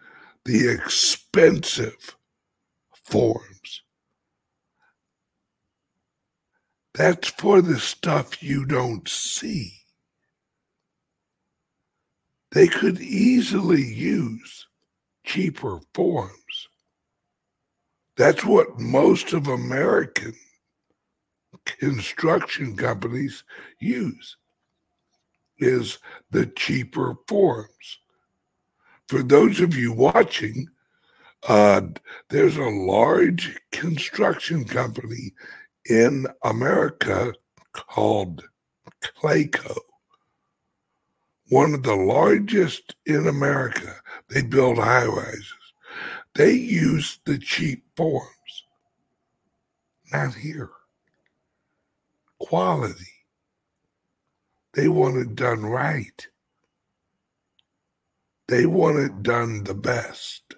the 0.44 0.68
expensive 0.68 2.16
forms. 2.94 3.83
That's 6.94 7.29
for 7.29 7.61
the 7.61 7.79
stuff 7.79 8.42
you 8.42 8.64
don't 8.64 9.07
see. 9.07 9.75
They 12.53 12.66
could 12.66 12.99
easily 12.99 13.85
use 13.85 14.66
cheaper 15.25 15.81
forms. 15.92 16.68
That's 18.16 18.42
what 18.44 18.81
most 18.81 19.35
of 19.35 19.49
American 19.49 20.35
construction 21.66 22.75
companies 22.75 23.44
use 23.79 24.38
is 25.59 25.99
the 26.31 26.47
cheaper 26.47 27.16
forms. 27.27 27.99
For 29.09 29.23
those 29.23 29.61
of 29.61 29.77
you 29.77 29.92
watching, 29.92 30.68
uh, 31.49 31.83
there's 32.31 32.57
a 32.57 32.62
large 32.62 33.59
construction 33.73 34.64
company 34.64 35.33
in 35.88 36.27
America 36.42 37.33
called 37.73 38.44
Clayco. 39.03 39.77
One 41.49 41.73
of 41.73 41.83
the 41.83 41.94
largest 41.94 42.97
in 43.07 43.27
America. 43.27 43.94
They 44.29 44.42
build 44.42 44.79
high 44.79 45.07
rises. 45.07 45.55
They 46.35 46.53
use 46.53 47.21
the 47.25 47.38
cheap 47.38 47.85
forms. 47.97 48.64
Not 50.12 50.35
here. 50.35 50.71
Quality. 52.38 53.17
They 54.79 54.87
want 54.87 55.17
it 55.17 55.35
done 55.35 55.67
right. 55.67 56.29
They 58.47 58.64
want 58.64 58.99
it 59.01 59.25
done 59.25 59.64
the 59.64 59.75
best. 59.75 60.55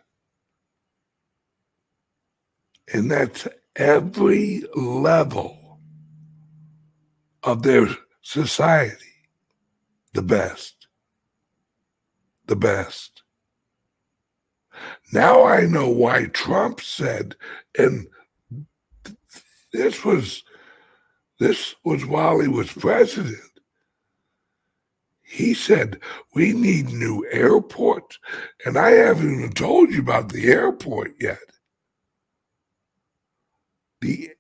And 2.93 3.11
that's 3.11 3.49
every 3.77 4.65
level 4.75 5.81
of 7.43 7.63
their 7.63 7.87
society. 8.21 9.25
The 10.13 10.21
best. 10.21 10.87
The 12.45 12.57
best. 12.57 13.23
Now 15.15 15.47
I 15.47 15.63
know 15.63 15.89
why 15.89 16.27
Trump 16.27 16.83
said, 16.83 17.37
and 17.79 18.07
this 19.73 20.05
was 20.05 20.43
this 21.39 21.75
was 21.85 22.05
while 22.05 22.39
he 22.39 22.49
was 22.49 22.71
president. 22.71 23.50
He 25.31 25.55
said, 25.55 26.01
We 26.35 26.53
need 26.53 26.89
new 26.89 27.25
airports. 27.31 28.19
And 28.67 28.77
I 28.77 28.91
haven't 28.91 29.33
even 29.33 29.53
told 29.53 29.93
you 29.93 30.01
about 30.01 30.31
the 30.31 30.49
airport 30.49 31.15
yet. 31.21 31.39
The, 34.01 34.31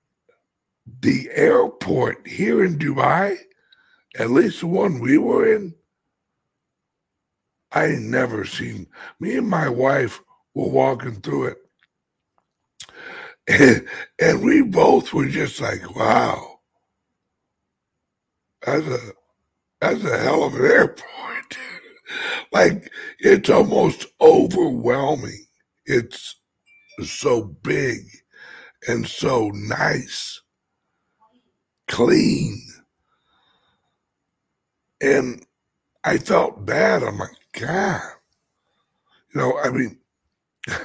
the 1.00 1.31
airport 1.33 2.26
here 2.26 2.64
in 2.64 2.76
Dubai, 2.76 3.37
at 4.18 4.33
least 4.33 4.61
the 4.61 4.66
one 4.66 4.98
we 4.98 5.16
were 5.16 5.55
in, 5.55 5.76
I 7.70 7.90
never 7.90 8.44
seen. 8.44 8.88
Me 9.20 9.37
and 9.37 9.48
my 9.48 9.68
wife 9.68 10.20
were 10.55 10.70
walking 10.70 11.20
through 11.20 11.55
it. 11.55 11.59
And, 13.46 13.87
and 14.20 14.42
we 14.42 14.62
both 14.62 15.12
were 15.12 15.29
just 15.29 15.61
like, 15.61 15.94
wow, 15.94 16.59
that's 18.66 18.87
a 18.88 19.12
that's 19.81 20.05
a 20.05 20.19
hell 20.19 20.45
of 20.45 20.55
an 20.55 20.64
airport. 20.64 21.59
like 22.53 22.90
it's 23.19 23.49
almost 23.49 24.07
overwhelming. 24.21 25.47
It's 25.87 26.37
so 27.03 27.43
big 27.45 27.99
and 28.88 29.07
so 29.07 29.51
nice, 29.55 30.40
clean. 31.88 32.61
And 35.01 35.45
I 36.05 36.19
felt 36.19 36.66
bad. 36.66 37.03
I'm 37.03 37.19
like, 37.19 37.31
God. 37.53 38.03
You 39.35 39.40
know, 39.40 39.59
I 39.59 39.71
mean, 39.71 39.99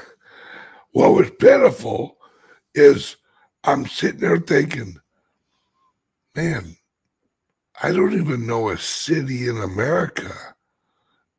what 0.92 1.14
was 1.14 1.32
pitiful 1.40 2.18
is 2.74 3.18
I'm 3.64 3.86
sitting 3.88 4.20
there 4.20 4.38
thinking, 4.38 4.98
man, 6.36 6.78
I 7.84 7.92
don't 7.92 8.14
even 8.14 8.48
know 8.48 8.70
a 8.70 8.78
city 8.78 9.48
in 9.48 9.58
America 9.58 10.32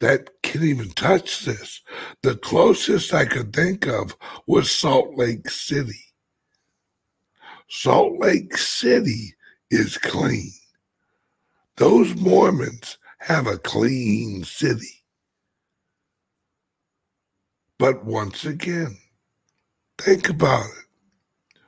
that 0.01 0.29
can 0.42 0.62
even 0.62 0.90
touch 0.90 1.44
this. 1.44 1.81
The 2.22 2.37
closest 2.37 3.14
I 3.14 3.25
could 3.25 3.55
think 3.55 3.87
of 3.87 4.16
was 4.46 4.70
Salt 4.70 5.16
Lake 5.16 5.49
City. 5.49 6.05
Salt 7.68 8.18
Lake 8.18 8.57
City 8.57 9.35
is 9.70 9.96
clean. 9.99 10.53
Those 11.77 12.14
Mormons 12.14 12.99
have 13.20 13.46
a 13.46 13.59
clean 13.59 14.44
city. 14.44 15.05
But 17.79 18.05
once 18.05 18.44
again, 18.44 18.99
think 19.99 20.29
about 20.29 20.66
it. 20.66 21.59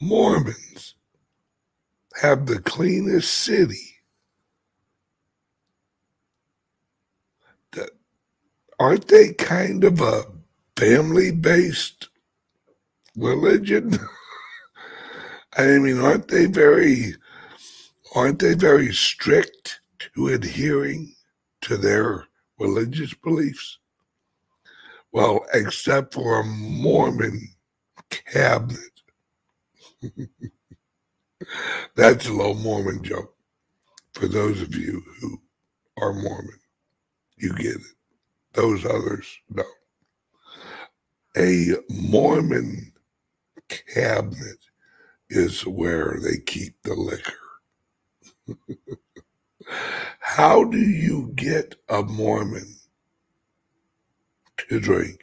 Mormons 0.00 0.94
have 2.20 2.46
the 2.46 2.60
cleanest 2.60 3.32
city 3.32 3.93
aren't 8.78 9.08
they 9.08 9.32
kind 9.34 9.84
of 9.84 10.00
a 10.00 10.24
family 10.76 11.30
based 11.30 12.08
religion? 13.16 13.98
I 15.56 15.78
mean, 15.78 16.00
aren't 16.00 16.28
they 16.28 16.46
very 16.46 17.14
aren't 18.14 18.38
they 18.38 18.54
very 18.54 18.92
strict 18.92 19.80
to 20.14 20.28
adhering 20.28 21.14
to 21.62 21.76
their 21.76 22.26
religious 22.58 23.12
beliefs? 23.14 23.78
Well, 25.12 25.44
except 25.52 26.14
for 26.14 26.40
a 26.40 26.44
Mormon 26.44 27.54
cabinet. 28.10 28.78
That's 31.96 32.26
a 32.26 32.32
little 32.32 32.54
Mormon 32.54 33.02
joke. 33.02 33.34
For 34.14 34.28
those 34.28 34.60
of 34.60 34.74
you 34.74 35.02
who 35.20 35.40
are 35.98 36.12
Mormon, 36.12 36.58
you 37.36 37.52
get 37.54 37.76
it. 37.76 37.82
Those 38.54 38.84
others 38.84 39.38
no. 39.50 39.64
A 41.36 41.72
Mormon 41.90 42.92
cabinet 43.68 44.58
is 45.30 45.66
where 45.66 46.18
they 46.22 46.38
keep 46.38 46.74
the 46.82 46.94
liquor. 46.94 47.32
How 50.20 50.64
do 50.64 50.78
you 50.78 51.32
get 51.34 51.76
a 51.88 52.02
Mormon 52.02 52.76
to 54.68 54.80
drink? 54.80 55.20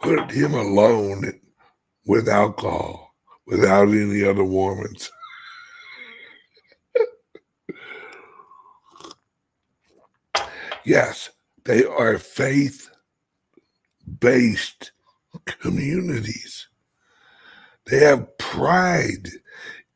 Put 0.00 0.30
him 0.30 0.54
alone 0.54 1.40
with 2.06 2.28
alcohol 2.28 3.14
without 3.46 3.88
any 3.88 4.24
other 4.24 4.44
Mormons. 4.44 5.10
Yes, 10.88 11.28
they 11.66 11.84
are 11.84 12.16
faith 12.16 12.88
based 14.20 14.92
communities. 15.44 16.68
They 17.84 17.98
have 17.98 18.38
pride 18.38 19.28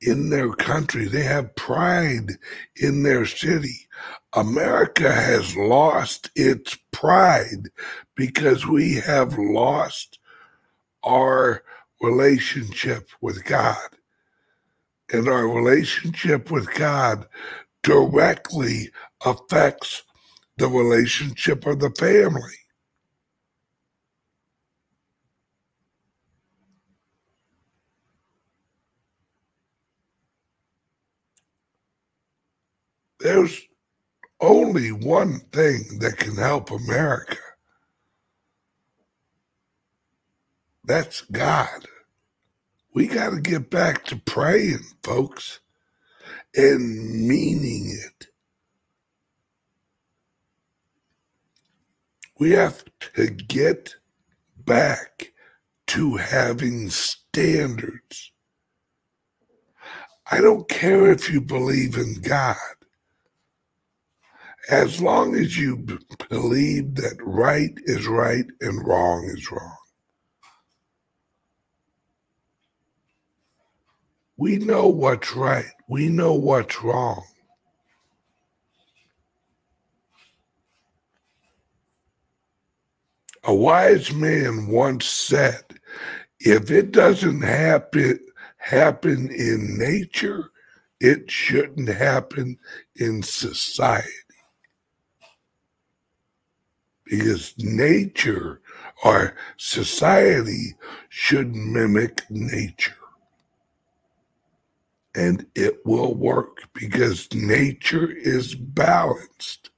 in 0.03 0.29
their 0.29 0.53
country, 0.53 1.07
they 1.07 1.23
have 1.23 1.57
pride 1.57 2.33
in 2.77 3.05
their 3.05 3.25
city. 3.25 3.89
America 4.35 5.11
has 5.11 5.57
lost 5.57 6.31
its 6.37 6.77
pride 6.91 7.71
because 8.15 8.67
we 8.67 8.97
have 8.97 9.39
lost 9.39 10.19
our 11.05 11.65
relationship 12.03 13.09
with 13.23 13.47
God. 13.47 13.89
And 15.11 15.27
our 15.27 15.49
relationship 15.49 16.51
with 16.51 16.71
God 16.75 17.27
directly 17.83 18.91
affects 19.25 20.03
the 20.59 20.69
relationship 20.69 21.67
of 21.67 21.81
the 21.81 21.91
family. 21.91 22.57
There's 33.21 33.63
only 34.41 34.91
one 34.93 35.41
thing 35.53 35.99
that 36.01 36.19
can 36.19 36.37
help 36.37 36.71
America. 36.71 37.39
That's 40.85 41.23
God. 41.23 41.87
We 42.95 43.09
got 43.09 43.31
to 43.31 43.41
get 43.41 43.71
back 43.71 44.05
to 44.07 44.17
praying, 44.17 44.85
folks, 45.05 45.61
and 46.57 47.29
meaning 47.29 47.99
it. 48.05 48.29
We 52.43 52.51
have 52.51 52.83
to 53.15 53.29
get 53.29 53.95
back 54.57 55.33
to 55.87 56.17
having 56.17 56.91
standards. 56.91 58.33
I 60.29 60.41
don't 60.41 60.69
care 60.69 61.13
if 61.13 61.31
you 61.31 61.41
believe 61.41 61.97
in 61.97 62.21
God. 62.21 62.57
As 64.69 65.01
long 65.01 65.37
as 65.37 65.57
you 65.57 65.87
believe 66.29 66.97
that 66.97 67.19
right 67.21 67.75
is 67.85 68.09
right 68.09 68.47
and 68.61 68.85
wrong 68.89 69.23
is 69.33 69.49
wrong. 69.53 69.77
We 74.37 74.57
know 74.57 74.89
what's 74.89 75.37
right. 75.37 75.71
We 75.89 76.09
know 76.09 76.35
what's 76.35 76.83
wrong. 76.83 77.23
A 83.45 83.55
wise 83.55 84.13
man 84.13 84.69
once 84.69 85.07
said, 85.07 85.65
if 86.39 86.71
it 86.71 86.93
doesn't 86.93 87.43
happen 87.43 88.21
happen 88.59 89.29
in 89.31 89.77
nature, 89.77 90.53
it 91.01 91.29
shouldn't 91.29 91.89
happen 91.89 92.57
in 92.95 93.23
society. 93.23 94.09
Because 97.05 97.55
nature 97.59 98.61
or 99.05 99.35
society 99.57 100.77
should 101.09 101.57
mimic 101.57 102.23
nature. 102.31 102.95
And 105.15 105.45
it 105.57 105.85
will 105.85 106.15
work 106.15 106.59
because 106.73 107.29
nature 107.35 108.11
is 108.11 108.55
balanced. 108.55 109.72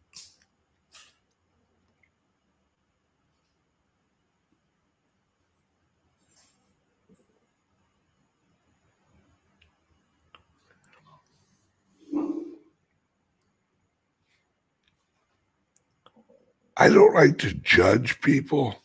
I 16.77 16.89
don't 16.89 17.15
like 17.15 17.39
to 17.39 17.55
judge 17.55 18.21
people, 18.21 18.83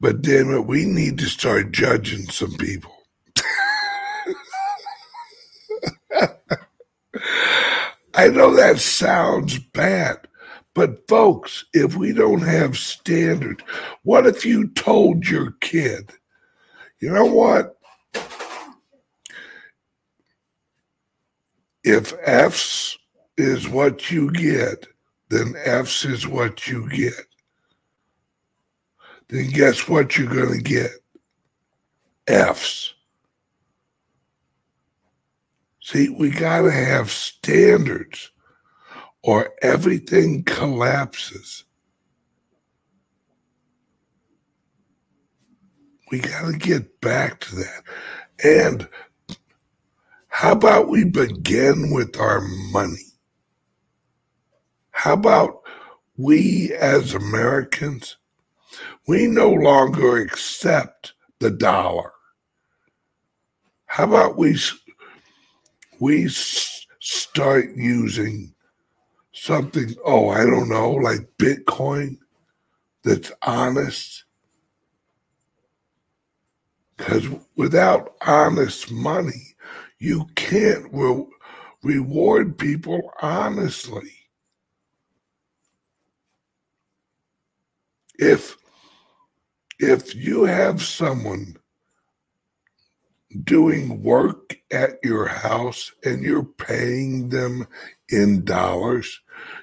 but 0.00 0.22
damn 0.22 0.50
it, 0.54 0.66
we 0.66 0.86
need 0.86 1.18
to 1.18 1.26
start 1.26 1.70
judging 1.70 2.26
some 2.30 2.56
people. 2.56 2.94
I 8.14 8.28
know 8.28 8.56
that 8.56 8.78
sounds 8.78 9.58
bad, 9.58 10.26
but 10.74 11.06
folks, 11.08 11.66
if 11.74 11.94
we 11.94 12.12
don't 12.12 12.40
have 12.40 12.78
standard, 12.78 13.62
what 14.02 14.26
if 14.26 14.46
you 14.46 14.68
told 14.68 15.28
your 15.28 15.52
kid, 15.60 16.10
you 17.00 17.10
know 17.10 17.26
what? 17.26 17.76
If 21.84 22.14
F's 22.24 22.98
is 23.36 23.68
what 23.68 24.10
you 24.10 24.32
get, 24.32 24.86
then 25.30 25.54
F's 25.64 26.04
is 26.04 26.26
what 26.26 26.66
you 26.68 26.88
get. 26.88 27.12
Then 29.28 29.50
guess 29.50 29.88
what 29.88 30.16
you're 30.16 30.32
going 30.32 30.54
to 30.54 30.62
get? 30.62 30.90
F's. 32.26 32.94
See, 35.82 36.08
we 36.08 36.30
got 36.30 36.62
to 36.62 36.70
have 36.70 37.10
standards 37.10 38.30
or 39.22 39.50
everything 39.62 40.44
collapses. 40.44 41.64
We 46.10 46.20
got 46.20 46.50
to 46.50 46.56
get 46.56 47.00
back 47.00 47.40
to 47.40 47.56
that. 47.56 47.82
And 48.42 48.88
how 50.28 50.52
about 50.52 50.88
we 50.88 51.04
begin 51.04 51.90
with 51.92 52.18
our 52.18 52.40
money? 52.70 53.07
How 54.98 55.12
about 55.12 55.60
we 56.16 56.72
as 56.74 57.14
Americans, 57.14 58.16
we 59.06 59.28
no 59.28 59.48
longer 59.48 60.16
accept 60.16 61.12
the 61.38 61.52
dollar? 61.52 62.10
How 63.86 64.06
about 64.06 64.36
we 64.36 64.58
we 66.00 66.26
start 66.28 67.76
using 67.76 68.52
something, 69.30 69.94
oh, 70.04 70.30
I 70.30 70.44
don't 70.44 70.68
know, 70.68 70.90
like 70.90 71.30
Bitcoin 71.38 72.18
that's 73.04 73.30
honest? 73.42 74.24
Because 76.96 77.24
without 77.54 78.16
honest 78.26 78.90
money, 78.90 79.54
you 80.00 80.26
can't 80.34 80.92
re- 80.92 81.24
reward 81.84 82.58
people 82.58 83.12
honestly. 83.22 84.17
If 88.18 88.56
if 89.78 90.14
you 90.14 90.44
have 90.44 90.82
someone 90.82 91.56
doing 93.44 94.02
work 94.02 94.58
at 94.72 94.98
your 95.04 95.26
house 95.26 95.92
and 96.04 96.22
you're 96.22 96.44
paying 96.44 97.28
them 97.28 97.68
in 98.08 98.44
dollars, 98.44 99.20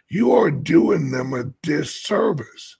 you 0.07 0.31
are 0.31 0.51
doing 0.51 1.11
them 1.11 1.33
a 1.33 1.45
disservice. 1.63 2.77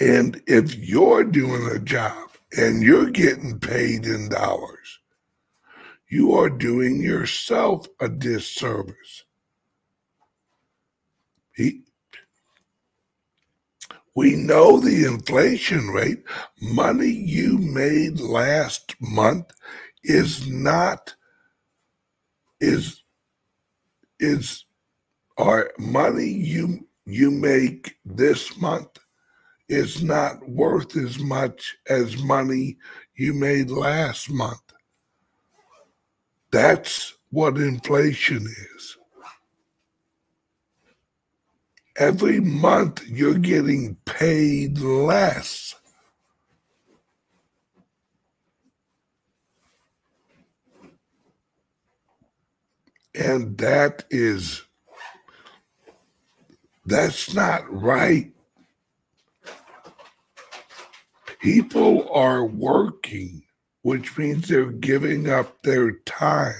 And 0.00 0.40
if 0.46 0.74
you're 0.74 1.24
doing 1.24 1.66
a 1.66 1.78
job 1.78 2.30
and 2.56 2.82
you're 2.82 3.10
getting 3.10 3.58
paid 3.58 4.06
in 4.06 4.30
dollars, 4.30 5.00
you 6.08 6.32
are 6.32 6.50
doing 6.50 7.02
yourself 7.02 7.86
a 8.00 8.08
disservice. 8.08 9.24
He, 11.54 11.82
we 14.14 14.36
know 14.36 14.78
the 14.78 15.04
inflation 15.04 15.88
rate. 15.88 16.22
Money 16.60 17.10
you 17.10 17.58
made 17.58 18.20
last 18.20 18.94
month 19.00 19.50
is 20.04 20.46
not 20.48 21.14
is 22.60 23.02
is 24.20 24.64
or 25.36 25.70
money 25.78 26.28
you 26.28 26.86
you 27.06 27.30
make 27.30 27.96
this 28.04 28.56
month 28.58 28.98
is 29.68 30.02
not 30.02 30.46
worth 30.48 30.96
as 30.96 31.18
much 31.18 31.76
as 31.88 32.22
money 32.22 32.76
you 33.16 33.32
made 33.32 33.70
last 33.70 34.30
month. 34.30 34.60
That's 36.50 37.14
what 37.30 37.56
inflation 37.56 38.46
is. 38.76 38.98
Every 41.96 42.40
month 42.40 43.06
you're 43.06 43.38
getting 43.38 43.96
paid 44.06 44.78
less. 44.78 45.74
And 53.14 53.58
that 53.58 54.04
is, 54.10 54.62
that's 56.86 57.34
not 57.34 57.70
right. 57.70 58.32
People 61.40 62.08
are 62.10 62.44
working, 62.44 63.42
which 63.82 64.16
means 64.16 64.48
they're 64.48 64.70
giving 64.70 65.28
up 65.28 65.62
their 65.62 65.92
time. 66.06 66.54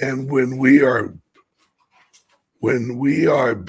And 0.00 0.30
when 0.30 0.56
we 0.56 0.82
are 0.82 1.14
when 2.60 2.98
we 2.98 3.26
are 3.26 3.64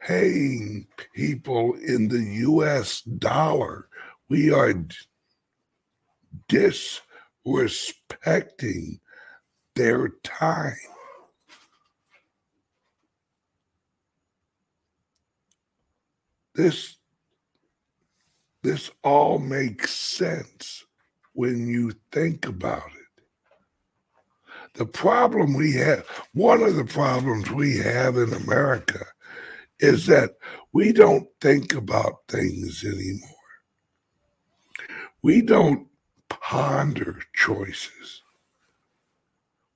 paying 0.00 0.86
people 1.14 1.74
in 1.74 2.08
the 2.08 2.22
US 2.48 3.02
dollar, 3.02 3.88
we 4.28 4.50
are 4.52 4.74
disrespecting 6.48 9.00
their 9.74 10.08
time. 10.22 10.76
This 16.54 16.96
this 18.62 18.90
all 19.04 19.38
makes 19.38 19.92
sense 19.92 20.84
when 21.34 21.68
you 21.68 21.92
think 22.10 22.48
about 22.48 22.90
it. 22.95 22.95
The 24.76 24.86
problem 24.86 25.54
we 25.54 25.74
have, 25.74 26.06
one 26.34 26.62
of 26.62 26.76
the 26.76 26.84
problems 26.86 27.50
we 27.50 27.78
have 27.78 28.16
in 28.18 28.32
America 28.34 29.06
is 29.80 30.06
that 30.06 30.32
we 30.72 30.92
don't 30.92 31.28
think 31.40 31.74
about 31.74 32.16
things 32.28 32.84
anymore. 32.84 33.30
we 35.22 35.42
don't 35.42 35.88
ponder 36.28 37.20
choices. 37.34 38.22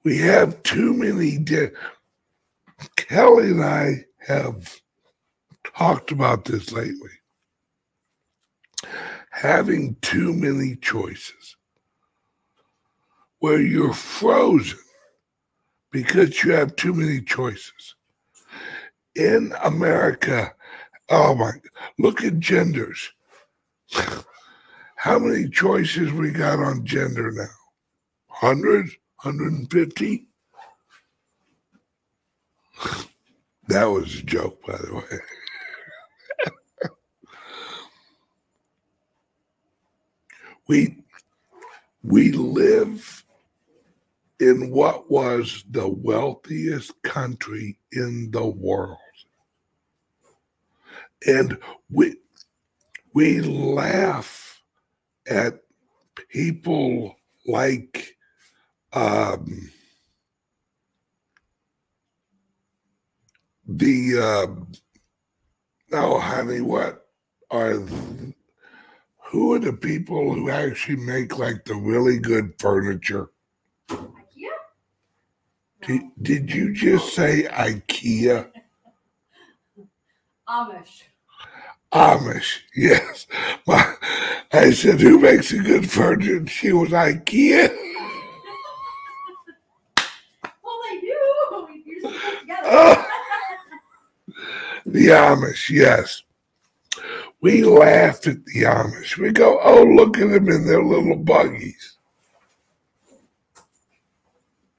We 0.04 0.18
have 0.18 0.62
too 0.64 0.94
many. 0.94 1.38
De- 1.38 1.72
Kelly 2.96 3.50
and 3.52 3.64
I 3.64 4.06
have 4.26 4.80
talked 5.76 6.12
about 6.12 6.46
this 6.46 6.72
lately. 6.72 7.10
Having 9.32 9.96
too 10.02 10.32
many 10.34 10.76
choices 10.76 11.56
where 13.40 13.60
you're 13.60 13.94
frozen 13.94 14.78
because 15.90 16.42
you 16.42 16.52
have 16.52 16.76
too 16.76 16.94
many 16.94 17.20
choices. 17.20 17.94
In 19.16 19.52
America, 19.62 20.52
oh 21.08 21.34
my, 21.34 21.52
look 21.98 22.22
at 22.22 22.38
genders. 22.38 23.10
How 24.96 25.18
many 25.18 25.48
choices 25.48 26.12
we 26.12 26.30
got 26.30 26.58
on 26.60 26.84
gender 26.84 27.32
now? 27.32 27.46
100, 28.40 28.86
150? 29.22 30.26
That 33.68 33.84
was 33.84 34.18
a 34.18 34.22
joke, 34.22 34.60
by 34.66 34.76
the 34.76 34.94
way. 34.94 35.02
we 40.68 41.04
we 42.02 42.32
live 42.32 43.24
in 44.40 44.70
what 44.70 45.10
was 45.10 45.64
the 45.70 45.86
wealthiest 45.86 47.00
country 47.02 47.78
in 47.92 48.30
the 48.30 48.46
world. 48.46 48.96
And 51.26 51.58
we 51.90 52.16
we 53.12 53.40
laugh 53.40 54.62
at 55.28 55.60
people 56.30 57.16
like 57.46 58.16
um, 58.94 59.70
the 63.66 64.18
uh, 64.18 64.76
oh 65.92 66.18
honey 66.18 66.62
what 66.62 67.06
are 67.50 67.74
who 69.30 69.54
are 69.54 69.58
the 69.58 69.72
people 69.72 70.34
who 70.34 70.48
actually 70.48 70.96
make 70.96 71.38
like 71.38 71.64
the 71.66 71.74
really 71.74 72.18
good 72.18 72.54
furniture? 72.58 73.30
Did, 75.90 76.02
did 76.22 76.52
you 76.54 76.72
just 76.72 77.14
say 77.14 77.44
ikea 77.50 78.48
Amish. 80.48 81.02
amish 81.92 82.58
yes 82.76 83.26
My, 83.66 83.94
i 84.52 84.70
said 84.70 85.00
who 85.00 85.18
makes 85.20 85.52
a 85.52 85.58
good 85.58 85.90
furniture 85.90 86.46
she 86.46 86.72
was 86.72 86.90
ikea 86.90 87.68
Well, 90.62 90.78
they 90.88 91.00
do. 91.00 91.18
Put 92.02 92.40
together. 92.40 92.62
Oh. 92.64 93.06
the 94.86 95.06
amish 95.08 95.68
yes 95.70 96.22
we 97.40 97.62
laugh 97.64 98.26
at 98.26 98.44
the 98.46 98.62
amish 98.62 99.16
we 99.18 99.30
go 99.32 99.58
oh 99.62 99.82
look 99.84 100.18
at 100.18 100.30
them 100.30 100.48
in 100.48 100.66
their 100.66 100.82
little 100.82 101.16
buggies 101.16 101.96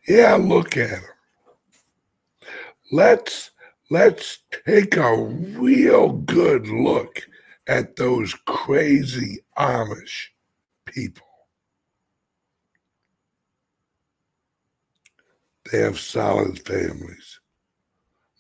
yeah 0.08 0.36
look 0.36 0.78
at 0.78 0.90
them 0.90 1.04
let's 2.92 3.52
let's 3.90 4.40
take 4.66 4.98
a 4.98 5.16
real 5.16 6.10
good 6.14 6.68
look 6.68 7.22
at 7.68 7.96
those 7.96 8.34
crazy 8.46 9.40
amish 9.58 10.28
people. 10.86 11.28
They 15.72 15.80
have 15.80 16.00
solid 16.00 16.60
families. 16.66 17.40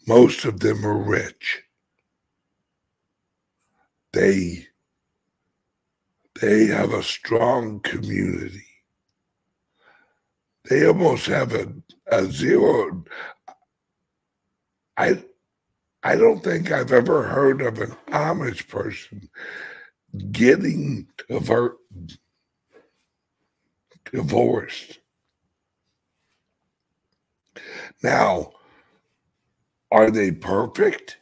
Most 0.07 0.43
of 0.45 0.59
them 0.59 0.85
are 0.85 0.97
rich. 0.97 1.63
They 4.13 4.67
they 6.41 6.65
have 6.65 6.93
a 6.93 7.03
strong 7.03 7.79
community 7.81 8.70
they 10.71 10.87
almost 10.87 11.25
have 11.25 11.53
a, 11.53 11.67
a 12.07 12.23
zero. 12.31 13.03
I 14.95 15.21
i 16.03 16.15
don't 16.15 16.41
think 16.43 16.71
i've 16.71 16.93
ever 16.93 17.23
heard 17.23 17.61
of 17.61 17.79
an 17.79 17.91
amish 18.07 18.67
person 18.69 19.29
getting 20.31 21.07
divorced. 24.11 24.99
Now 28.01 28.53
are 29.91 30.09
they 30.09 30.31
perfect? 30.31 31.17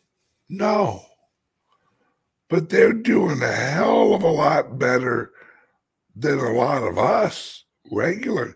No. 0.48 1.06
But 2.50 2.70
they're 2.70 2.94
doing 2.94 3.42
a 3.42 3.52
hell 3.52 4.14
of 4.14 4.22
a 4.22 4.28
lot 4.28 4.78
better 4.78 5.32
than 6.16 6.38
a 6.38 6.52
lot 6.54 6.84
of 6.84 7.00
us 7.00 7.64
regular 7.92 8.56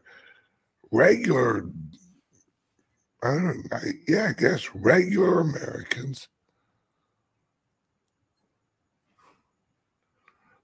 regular 0.93 1.65
I 3.23 3.29
don't 3.29 3.67
I, 3.73 3.79
yeah 4.07 4.29
I 4.29 4.41
guess 4.41 4.69
regular 4.75 5.41
Americans 5.41 6.27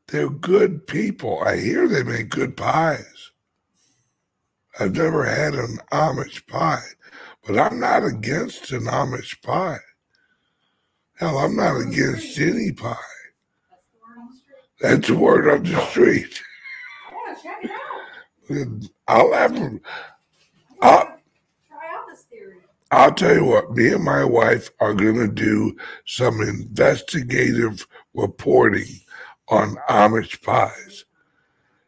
they're 0.08 0.30
good 0.30 0.88
people 0.88 1.40
I 1.44 1.58
hear 1.58 1.88
they 1.88 2.04
make 2.04 2.30
good 2.30 2.56
pies 2.56 3.32
I've 4.80 4.96
never 4.96 5.26
had 5.26 5.56
an 5.56 5.80
Amish 5.92 6.48
pie 6.48 6.84
but 7.46 7.58
I'm 7.60 7.80
not 7.80 8.06
against 8.06 8.72
an 8.72 8.86
Amish 8.86 9.42
pie 9.42 9.80
hell 11.18 11.40
I'm 11.40 11.56
not 11.56 11.78
against 11.82 12.40
any 12.40 12.72
pie 12.72 12.96
That's 13.72 13.84
the 13.90 13.98
word 14.06 14.20
on 14.20 14.28
the 14.30 14.36
street. 14.38 14.82
that's 14.82 15.08
the 15.08 15.16
word 15.16 15.50
on 15.50 15.64
the 15.64 15.82
street 15.88 16.42
I 17.10 17.14
want 17.14 17.38
to 17.38 17.44
check 17.44 17.64
it 17.64 17.72
out. 17.72 18.90
I'll 19.08 19.34
have 19.34 19.56
them. 19.56 19.82
I 20.82 20.96
wanna 20.96 21.20
try 21.68 21.96
out 21.96 22.08
this 22.10 22.24
theory. 22.24 22.58
I'll 22.92 23.14
tell 23.14 23.36
you 23.36 23.46
what, 23.46 23.72
me 23.72 23.94
and 23.94 24.04
my 24.04 24.24
wife 24.24 24.72
are 24.80 24.94
going 24.94 25.16
to 25.16 25.28
do 25.28 25.78
some 26.06 26.42
investigative 26.42 27.86
reporting 28.14 29.02
on 29.48 29.78
Amish 29.90 30.42
pies. 30.42 31.06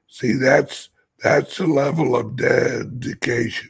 See, 0.08 0.34
that's 0.34 0.90
that's 1.24 1.58
the 1.58 1.68
level 1.68 2.16
of 2.16 2.36
dedication 2.36 3.70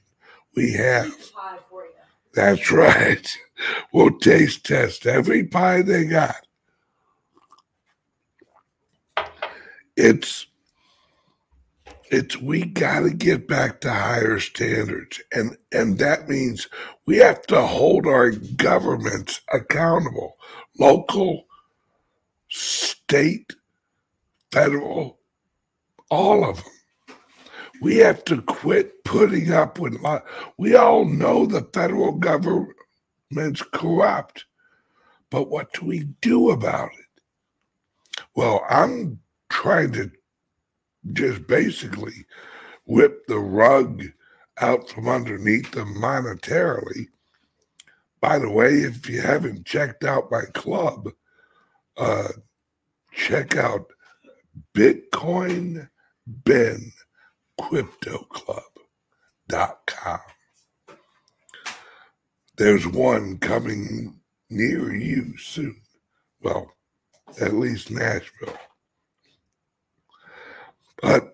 we 0.56 0.74
have. 0.74 1.08
Eat 1.08 1.20
the 1.20 1.32
pie 1.34 1.58
for 1.70 1.84
you. 1.84 1.92
That's 2.34 2.72
right. 2.72 3.38
We'll 3.94 4.18
taste 4.18 4.66
test 4.66 5.06
every 5.06 5.44
pie 5.44 5.84
they 5.84 6.06
got. 6.06 6.48
It's 9.96 10.48
it's 12.12 12.38
we 12.38 12.66
got 12.66 13.02
to 13.02 13.12
get 13.12 13.48
back 13.48 13.82
to 13.82 13.92
higher 13.92 14.40
standards 14.40 15.22
and 15.34 15.58
and 15.72 16.00
that 16.00 16.30
means 16.30 16.68
we 17.08 17.18
have 17.18 17.42
to 17.48 17.62
hold 17.62 18.08
our 18.08 18.32
governments 18.32 19.42
accountable 19.54 20.36
local 20.80 21.46
state 22.50 23.56
federal 24.52 25.20
all 26.12 26.50
of 26.50 26.58
them 26.58 26.74
we 27.82 27.98
have 27.98 28.24
to 28.26 28.42
quit 28.44 29.04
putting 29.06 29.52
up 29.54 29.80
with 29.80 29.98
we 30.58 30.76
all 30.76 31.06
know 31.06 31.46
the 31.46 31.64
federal 31.74 32.14
government's 32.14 33.64
corrupt 33.74 34.46
but 35.30 35.50
what 35.50 35.74
do 35.74 35.86
we 35.86 36.04
do 36.22 36.52
about 36.52 36.90
it? 37.00 37.06
Well 38.36 38.66
i'm 38.70 39.20
trying 39.50 39.94
to 39.94 40.12
just 41.14 41.48
basically 41.48 42.26
whip 42.86 43.26
the 43.28 43.40
rug 43.40 44.04
out 44.60 44.90
from 44.90 45.08
underneath 45.08 45.72
them 45.72 45.96
monetarily. 45.96 47.08
By 48.20 48.38
the 48.40 48.50
way, 48.50 48.74
if 48.82 49.10
you 49.10 49.22
haven't 49.22 49.66
checked 49.66 50.04
out 50.04 50.32
my 50.32 50.44
club, 50.54 51.10
uh, 51.98 52.30
check 53.14 53.56
out 53.56 53.88
Bitcoin 54.76 55.90
Ben 56.28 56.92
Club.com. 57.58 58.60
There's 62.58 62.86
one 62.88 63.38
coming 63.40 64.20
near 64.50 64.94
you 64.94 65.38
soon. 65.38 65.82
Well, 66.42 66.72
at 67.40 67.54
least 67.54 67.90
Nashville. 67.90 68.58
But 71.02 71.34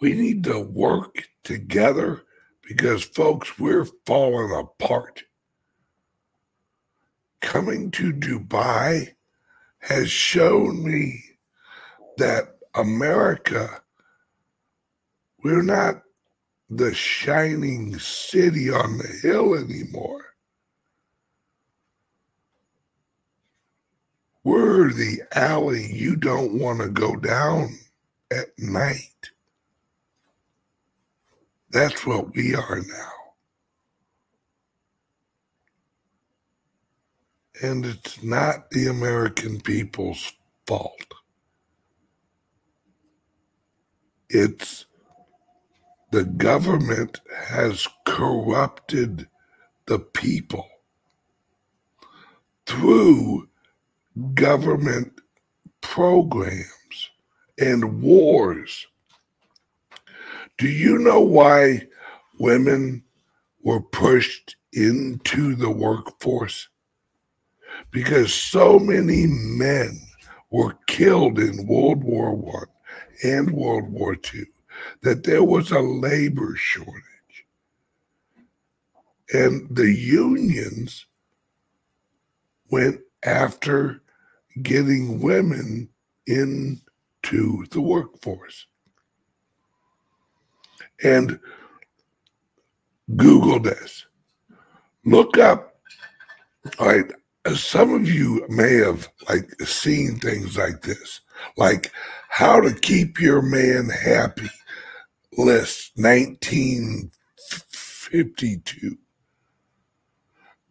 we 0.00 0.14
need 0.14 0.44
to 0.44 0.60
work 0.60 1.28
together 1.44 2.22
because, 2.62 3.04
folks, 3.04 3.58
we're 3.58 3.86
falling 4.06 4.52
apart. 4.52 5.24
Coming 7.40 7.90
to 7.92 8.12
Dubai 8.12 9.08
has 9.80 10.10
shown 10.10 10.84
me 10.84 11.22
that 12.18 12.56
America, 12.74 13.82
we're 15.42 15.62
not 15.62 16.02
the 16.70 16.94
shining 16.94 17.98
city 17.98 18.70
on 18.70 18.98
the 18.98 19.18
hill 19.22 19.54
anymore. 19.54 20.31
We're 24.44 24.92
the 24.92 25.22
alley 25.32 25.86
you 25.92 26.16
don't 26.16 26.58
want 26.58 26.80
to 26.80 26.88
go 26.88 27.16
down 27.16 27.78
at 28.32 28.48
night. 28.58 29.30
That's 31.70 32.06
what 32.06 32.34
we 32.34 32.54
are 32.54 32.80
now. 32.80 33.12
And 37.62 37.86
it's 37.86 38.22
not 38.22 38.70
the 38.70 38.88
American 38.88 39.60
people's 39.60 40.32
fault. 40.66 41.14
It's 44.30 44.86
the 46.12 46.24
government 46.24 47.20
has 47.48 47.88
corrupted 48.06 49.28
the 49.86 49.98
people 49.98 50.68
through 52.66 53.48
government 54.34 55.20
programs 55.80 57.10
and 57.58 58.02
wars. 58.02 58.86
Do 60.58 60.68
you 60.68 60.98
know 60.98 61.20
why 61.20 61.86
women 62.38 63.02
were 63.62 63.80
pushed 63.80 64.56
into 64.72 65.54
the 65.54 65.70
workforce? 65.70 66.68
Because 67.90 68.32
so 68.32 68.78
many 68.78 69.26
men 69.26 70.00
were 70.50 70.76
killed 70.86 71.38
in 71.38 71.66
World 71.66 72.04
War 72.04 72.34
One 72.34 72.66
and 73.24 73.50
World 73.50 73.88
War 73.90 74.14
Two 74.14 74.46
that 75.02 75.24
there 75.24 75.44
was 75.44 75.70
a 75.70 75.80
labor 75.80 76.54
shortage. 76.56 77.02
And 79.32 79.74
the 79.74 79.92
unions 79.92 81.06
went 82.70 83.00
after 83.24 84.01
getting 84.60 85.20
women 85.20 85.88
into 86.26 87.64
the 87.70 87.80
workforce. 87.80 88.66
And 91.02 91.40
Google 93.16 93.60
this. 93.60 94.04
Look 95.04 95.38
up, 95.38 95.80
all 96.78 96.86
right, 96.86 97.10
uh, 97.44 97.56
some 97.56 97.92
of 97.92 98.08
you 98.08 98.46
may 98.48 98.74
have 98.74 99.08
like 99.28 99.50
seen 99.62 100.20
things 100.20 100.56
like 100.56 100.82
this, 100.82 101.22
like 101.56 101.90
how 102.28 102.60
to 102.60 102.72
keep 102.72 103.20
your 103.20 103.42
man 103.42 103.88
happy 103.88 104.48
list 105.36 105.90
1952 105.96 108.96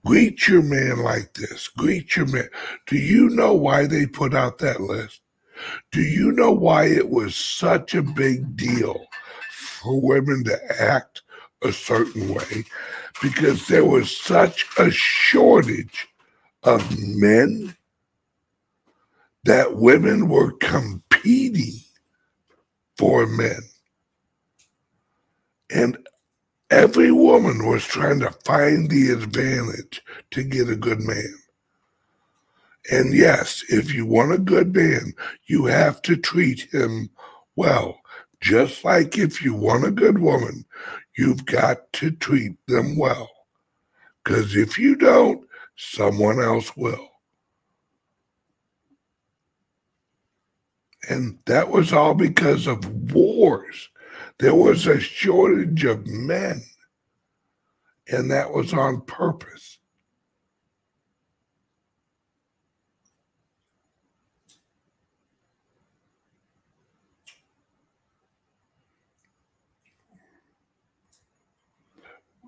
Greet 0.06 0.47
your 0.47 0.64
man 0.64 0.99
like 0.99 1.34
this. 1.34 1.68
Greet 1.68 2.16
your 2.16 2.26
man. 2.28 2.49
Do 2.88 2.97
you 2.97 3.30
know 3.30 3.54
why 3.54 3.86
they 3.86 4.06
put 4.06 4.34
out 4.34 4.58
that 4.60 4.82
list? 4.82 5.22
Do 5.91 6.02
you 6.02 6.32
know 6.32 6.52
why 6.52 6.86
it 6.86 7.10
was 7.10 7.36
such 7.36 7.93
a 7.93 8.02
big 8.02 8.56
deal 8.56 9.06
for 9.52 10.02
women 10.02 10.43
to 10.45 10.82
act 10.82 11.22
a 11.62 11.72
certain 11.72 12.34
way? 12.34 12.66
Because 13.22 13.68
there 13.68 13.86
was 13.86 14.16
such 14.16 14.66
a 14.80 14.89
shortage 14.89 16.08
of 16.64 16.97
men 16.99 17.76
that 19.43 19.76
women 19.76 20.28
were 20.28 20.52
competing 20.54 21.80
for 22.97 23.28
men. 23.28 23.60
And 25.70 25.97
Every 26.72 27.11
woman 27.11 27.67
was 27.67 27.86
trying 27.86 28.22
to 28.22 28.32
find 28.45 28.89
the 28.89 29.11
advantage 29.11 30.01
to 30.32 30.43
get 30.43 30.69
a 30.69 30.78
good 30.78 31.01
man. 31.01 31.36
And 32.91 33.13
yes, 33.13 33.63
if 33.69 33.93
you 33.93 34.05
want 34.05 34.34
a 34.34 34.39
good 34.39 34.76
man, 34.76 35.13
you 35.45 35.65
have 35.65 36.01
to 36.03 36.17
treat 36.17 36.74
him 36.74 37.11
well. 37.55 37.99
Just 38.41 38.86
like 38.86 39.17
if 39.17 39.43
you 39.43 39.53
want 39.55 39.86
a 39.86 39.91
good 39.91 40.19
woman, 40.19 40.65
you've 41.17 41.45
got 41.45 41.93
to 41.93 42.11
treat 42.11 42.53
them 42.67 42.97
well. 42.97 43.30
Because 44.24 44.55
if 44.55 44.80
you 44.80 44.95
don't, 44.95 45.47
someone 45.78 46.41
else 46.41 46.78
will. 46.78 47.09
And 51.09 51.39
that 51.45 51.69
was 51.69 51.93
all 51.93 52.15
because 52.15 52.67
of 52.67 53.13
wars. 53.13 53.89
There 54.41 54.55
was 54.55 54.87
a 54.87 54.99
shortage 54.99 55.85
of 55.85 56.07
men, 56.07 56.63
and 58.07 58.31
that 58.31 58.51
was 58.51 58.73
on 58.73 59.01
purpose. 59.01 59.77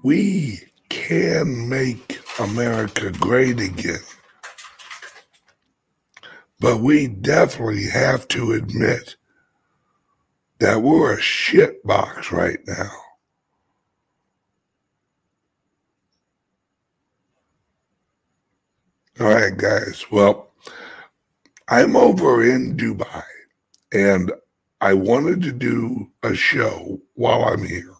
We 0.04 0.62
can 0.90 1.70
make 1.70 2.20
America 2.40 3.12
great 3.12 3.60
again. 3.60 4.00
But 6.60 6.80
we 6.80 7.08
definitely 7.08 7.86
have 7.90 8.28
to 8.30 8.54
admit 8.54 9.16
that 10.60 10.82
we're 10.82 11.14
a 11.18 11.22
shit 11.22 11.84
box 11.86 12.32
right 12.32 12.60
now. 12.68 12.92
All 19.20 19.28
right, 19.28 19.56
guys. 19.56 20.06
Well, 20.12 20.52
I'm 21.70 21.96
over 21.96 22.44
in 22.44 22.76
Dubai 22.78 23.24
and 23.94 24.32
I 24.82 24.94
wanted 24.94 25.42
to 25.44 25.52
do 25.52 26.12
a 26.24 26.36
show 26.36 27.00
while 27.14 27.46
I'm 27.46 27.64
here. 27.64 27.94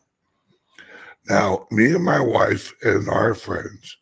Now, 1.30 1.68
me 1.72 1.94
and 1.94 2.04
my 2.04 2.20
wife 2.20 2.74
and 2.84 3.08
our 3.08 3.34
friends, 3.34 3.98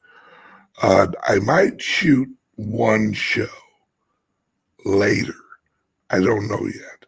uh, 0.82 1.08
I 1.28 1.40
might 1.40 1.82
shoot 1.82 2.30
one 2.56 3.14
show 3.14 3.48
later. 4.86 5.36
I 6.10 6.20
don't 6.22 6.48
know 6.48 6.66
yet 6.66 7.06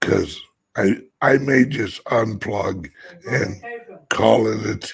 because 0.00 0.40
I 0.76 0.96
I 1.20 1.38
may 1.38 1.64
just 1.64 2.02
unplug 2.04 2.90
and 3.28 3.62
call 4.08 4.46
it 4.46 4.66
a. 4.66 4.76
T- 4.78 4.92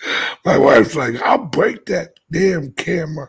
My 0.44 0.56
wife's 0.56 0.94
like, 0.94 1.20
I'll 1.22 1.44
break 1.44 1.86
that 1.86 2.14
damn 2.30 2.72
camera. 2.72 3.28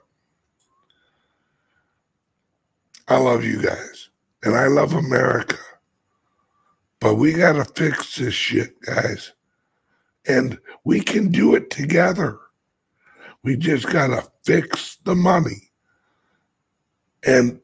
I 3.07 3.17
love 3.17 3.43
you 3.43 3.61
guys, 3.61 4.09
and 4.43 4.55
I 4.55 4.67
love 4.67 4.93
America, 4.93 5.57
but 6.99 7.15
we 7.15 7.33
gotta 7.33 7.65
fix 7.65 8.17
this 8.17 8.35
shit, 8.35 8.79
guys, 8.81 9.33
and 10.27 10.59
we 10.83 10.99
can 10.99 11.29
do 11.31 11.55
it 11.55 11.71
together. 11.71 12.37
We 13.43 13.57
just 13.57 13.89
gotta 13.89 14.29
fix 14.45 14.97
the 15.05 15.15
money, 15.15 15.71
and 17.25 17.59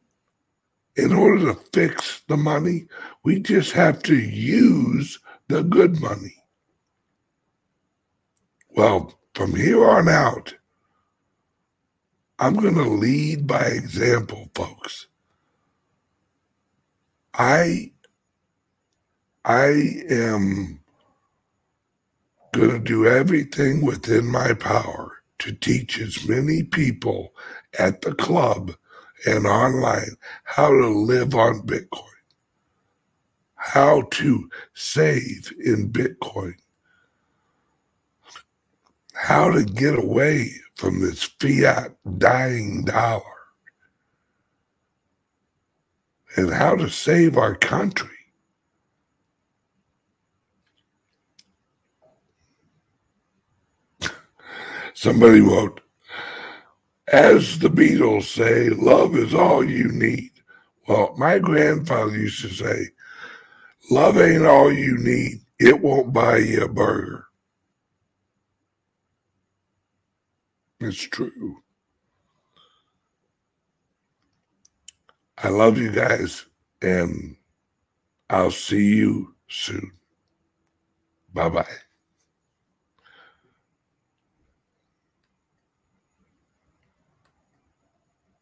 in 0.96 1.14
order 1.14 1.54
to 1.54 1.60
fix 1.74 2.24
the 2.28 2.38
money, 2.38 2.88
we 3.26 3.42
just 3.42 3.74
have 3.74 4.04
to 4.06 4.16
use 4.18 5.20
the 5.50 5.64
good 5.64 6.02
money. 6.02 6.44
Well, 8.72 9.14
from 9.36 9.56
here 9.56 9.90
on 9.90 10.10
out, 10.10 10.56
I'm 12.40 12.56
going 12.56 12.76
to 12.76 12.84
lead 12.90 13.48
by 13.48 13.66
example, 13.66 14.50
folks. 14.56 15.08
I 17.34 17.94
I 19.46 20.04
am 20.10 20.82
going 22.54 22.72
to 22.72 22.80
do 22.80 23.08
everything 23.08 23.86
within 23.86 24.28
my 24.28 24.54
power 24.54 25.24
to 25.40 25.54
teach 25.54 26.00
as 26.00 26.28
many 26.28 26.64
people 26.64 27.34
at 27.80 28.02
the 28.02 28.16
club 28.16 28.74
and 29.28 29.48
online 29.48 30.18
how 30.46 30.70
to 30.70 30.88
live 30.90 31.36
on 31.36 31.62
Bitcoin, 31.68 32.15
how 33.66 34.04
to 34.12 34.48
save 34.76 35.52
in 35.60 35.92
Bitcoin, 35.92 36.54
how 39.14 39.52
to 39.52 39.66
get 39.66 39.98
away 39.98 40.52
from 40.76 41.02
this 41.02 41.24
fiat 41.24 41.96
dying 42.20 42.84
dollar, 42.84 43.24
and 46.38 46.54
how 46.54 46.76
to 46.76 46.88
save 46.90 47.38
our 47.38 47.56
country. 47.56 48.10
Somebody 54.94 55.42
wrote, 55.42 55.82
as 57.08 57.58
the 57.58 57.70
Beatles 57.70 58.26
say, 58.26 58.70
love 58.70 59.16
is 59.16 59.34
all 59.34 59.68
you 59.68 59.88
need. 59.92 60.30
Well, 60.88 61.16
my 61.18 61.40
grandfather 61.40 62.16
used 62.16 62.44
to 62.44 62.50
say, 62.50 62.90
Love 63.92 64.18
ain't 64.20 64.46
all 64.46 64.72
you 64.74 64.98
need. 64.98 65.42
It 65.60 65.82
won't 65.82 66.14
buy 66.14 66.38
you 66.40 66.66
a 66.66 66.70
burger. 66.70 67.28
It's 70.82 71.02
true. 71.02 71.64
I 75.38 75.50
love 75.50 75.78
you 75.78 75.92
guys, 75.92 76.46
and 76.82 77.38
I'll 78.30 78.52
see 78.52 78.96
you 78.98 79.36
soon. 79.50 79.94
Bye 81.34 81.50
bye. 81.50 81.85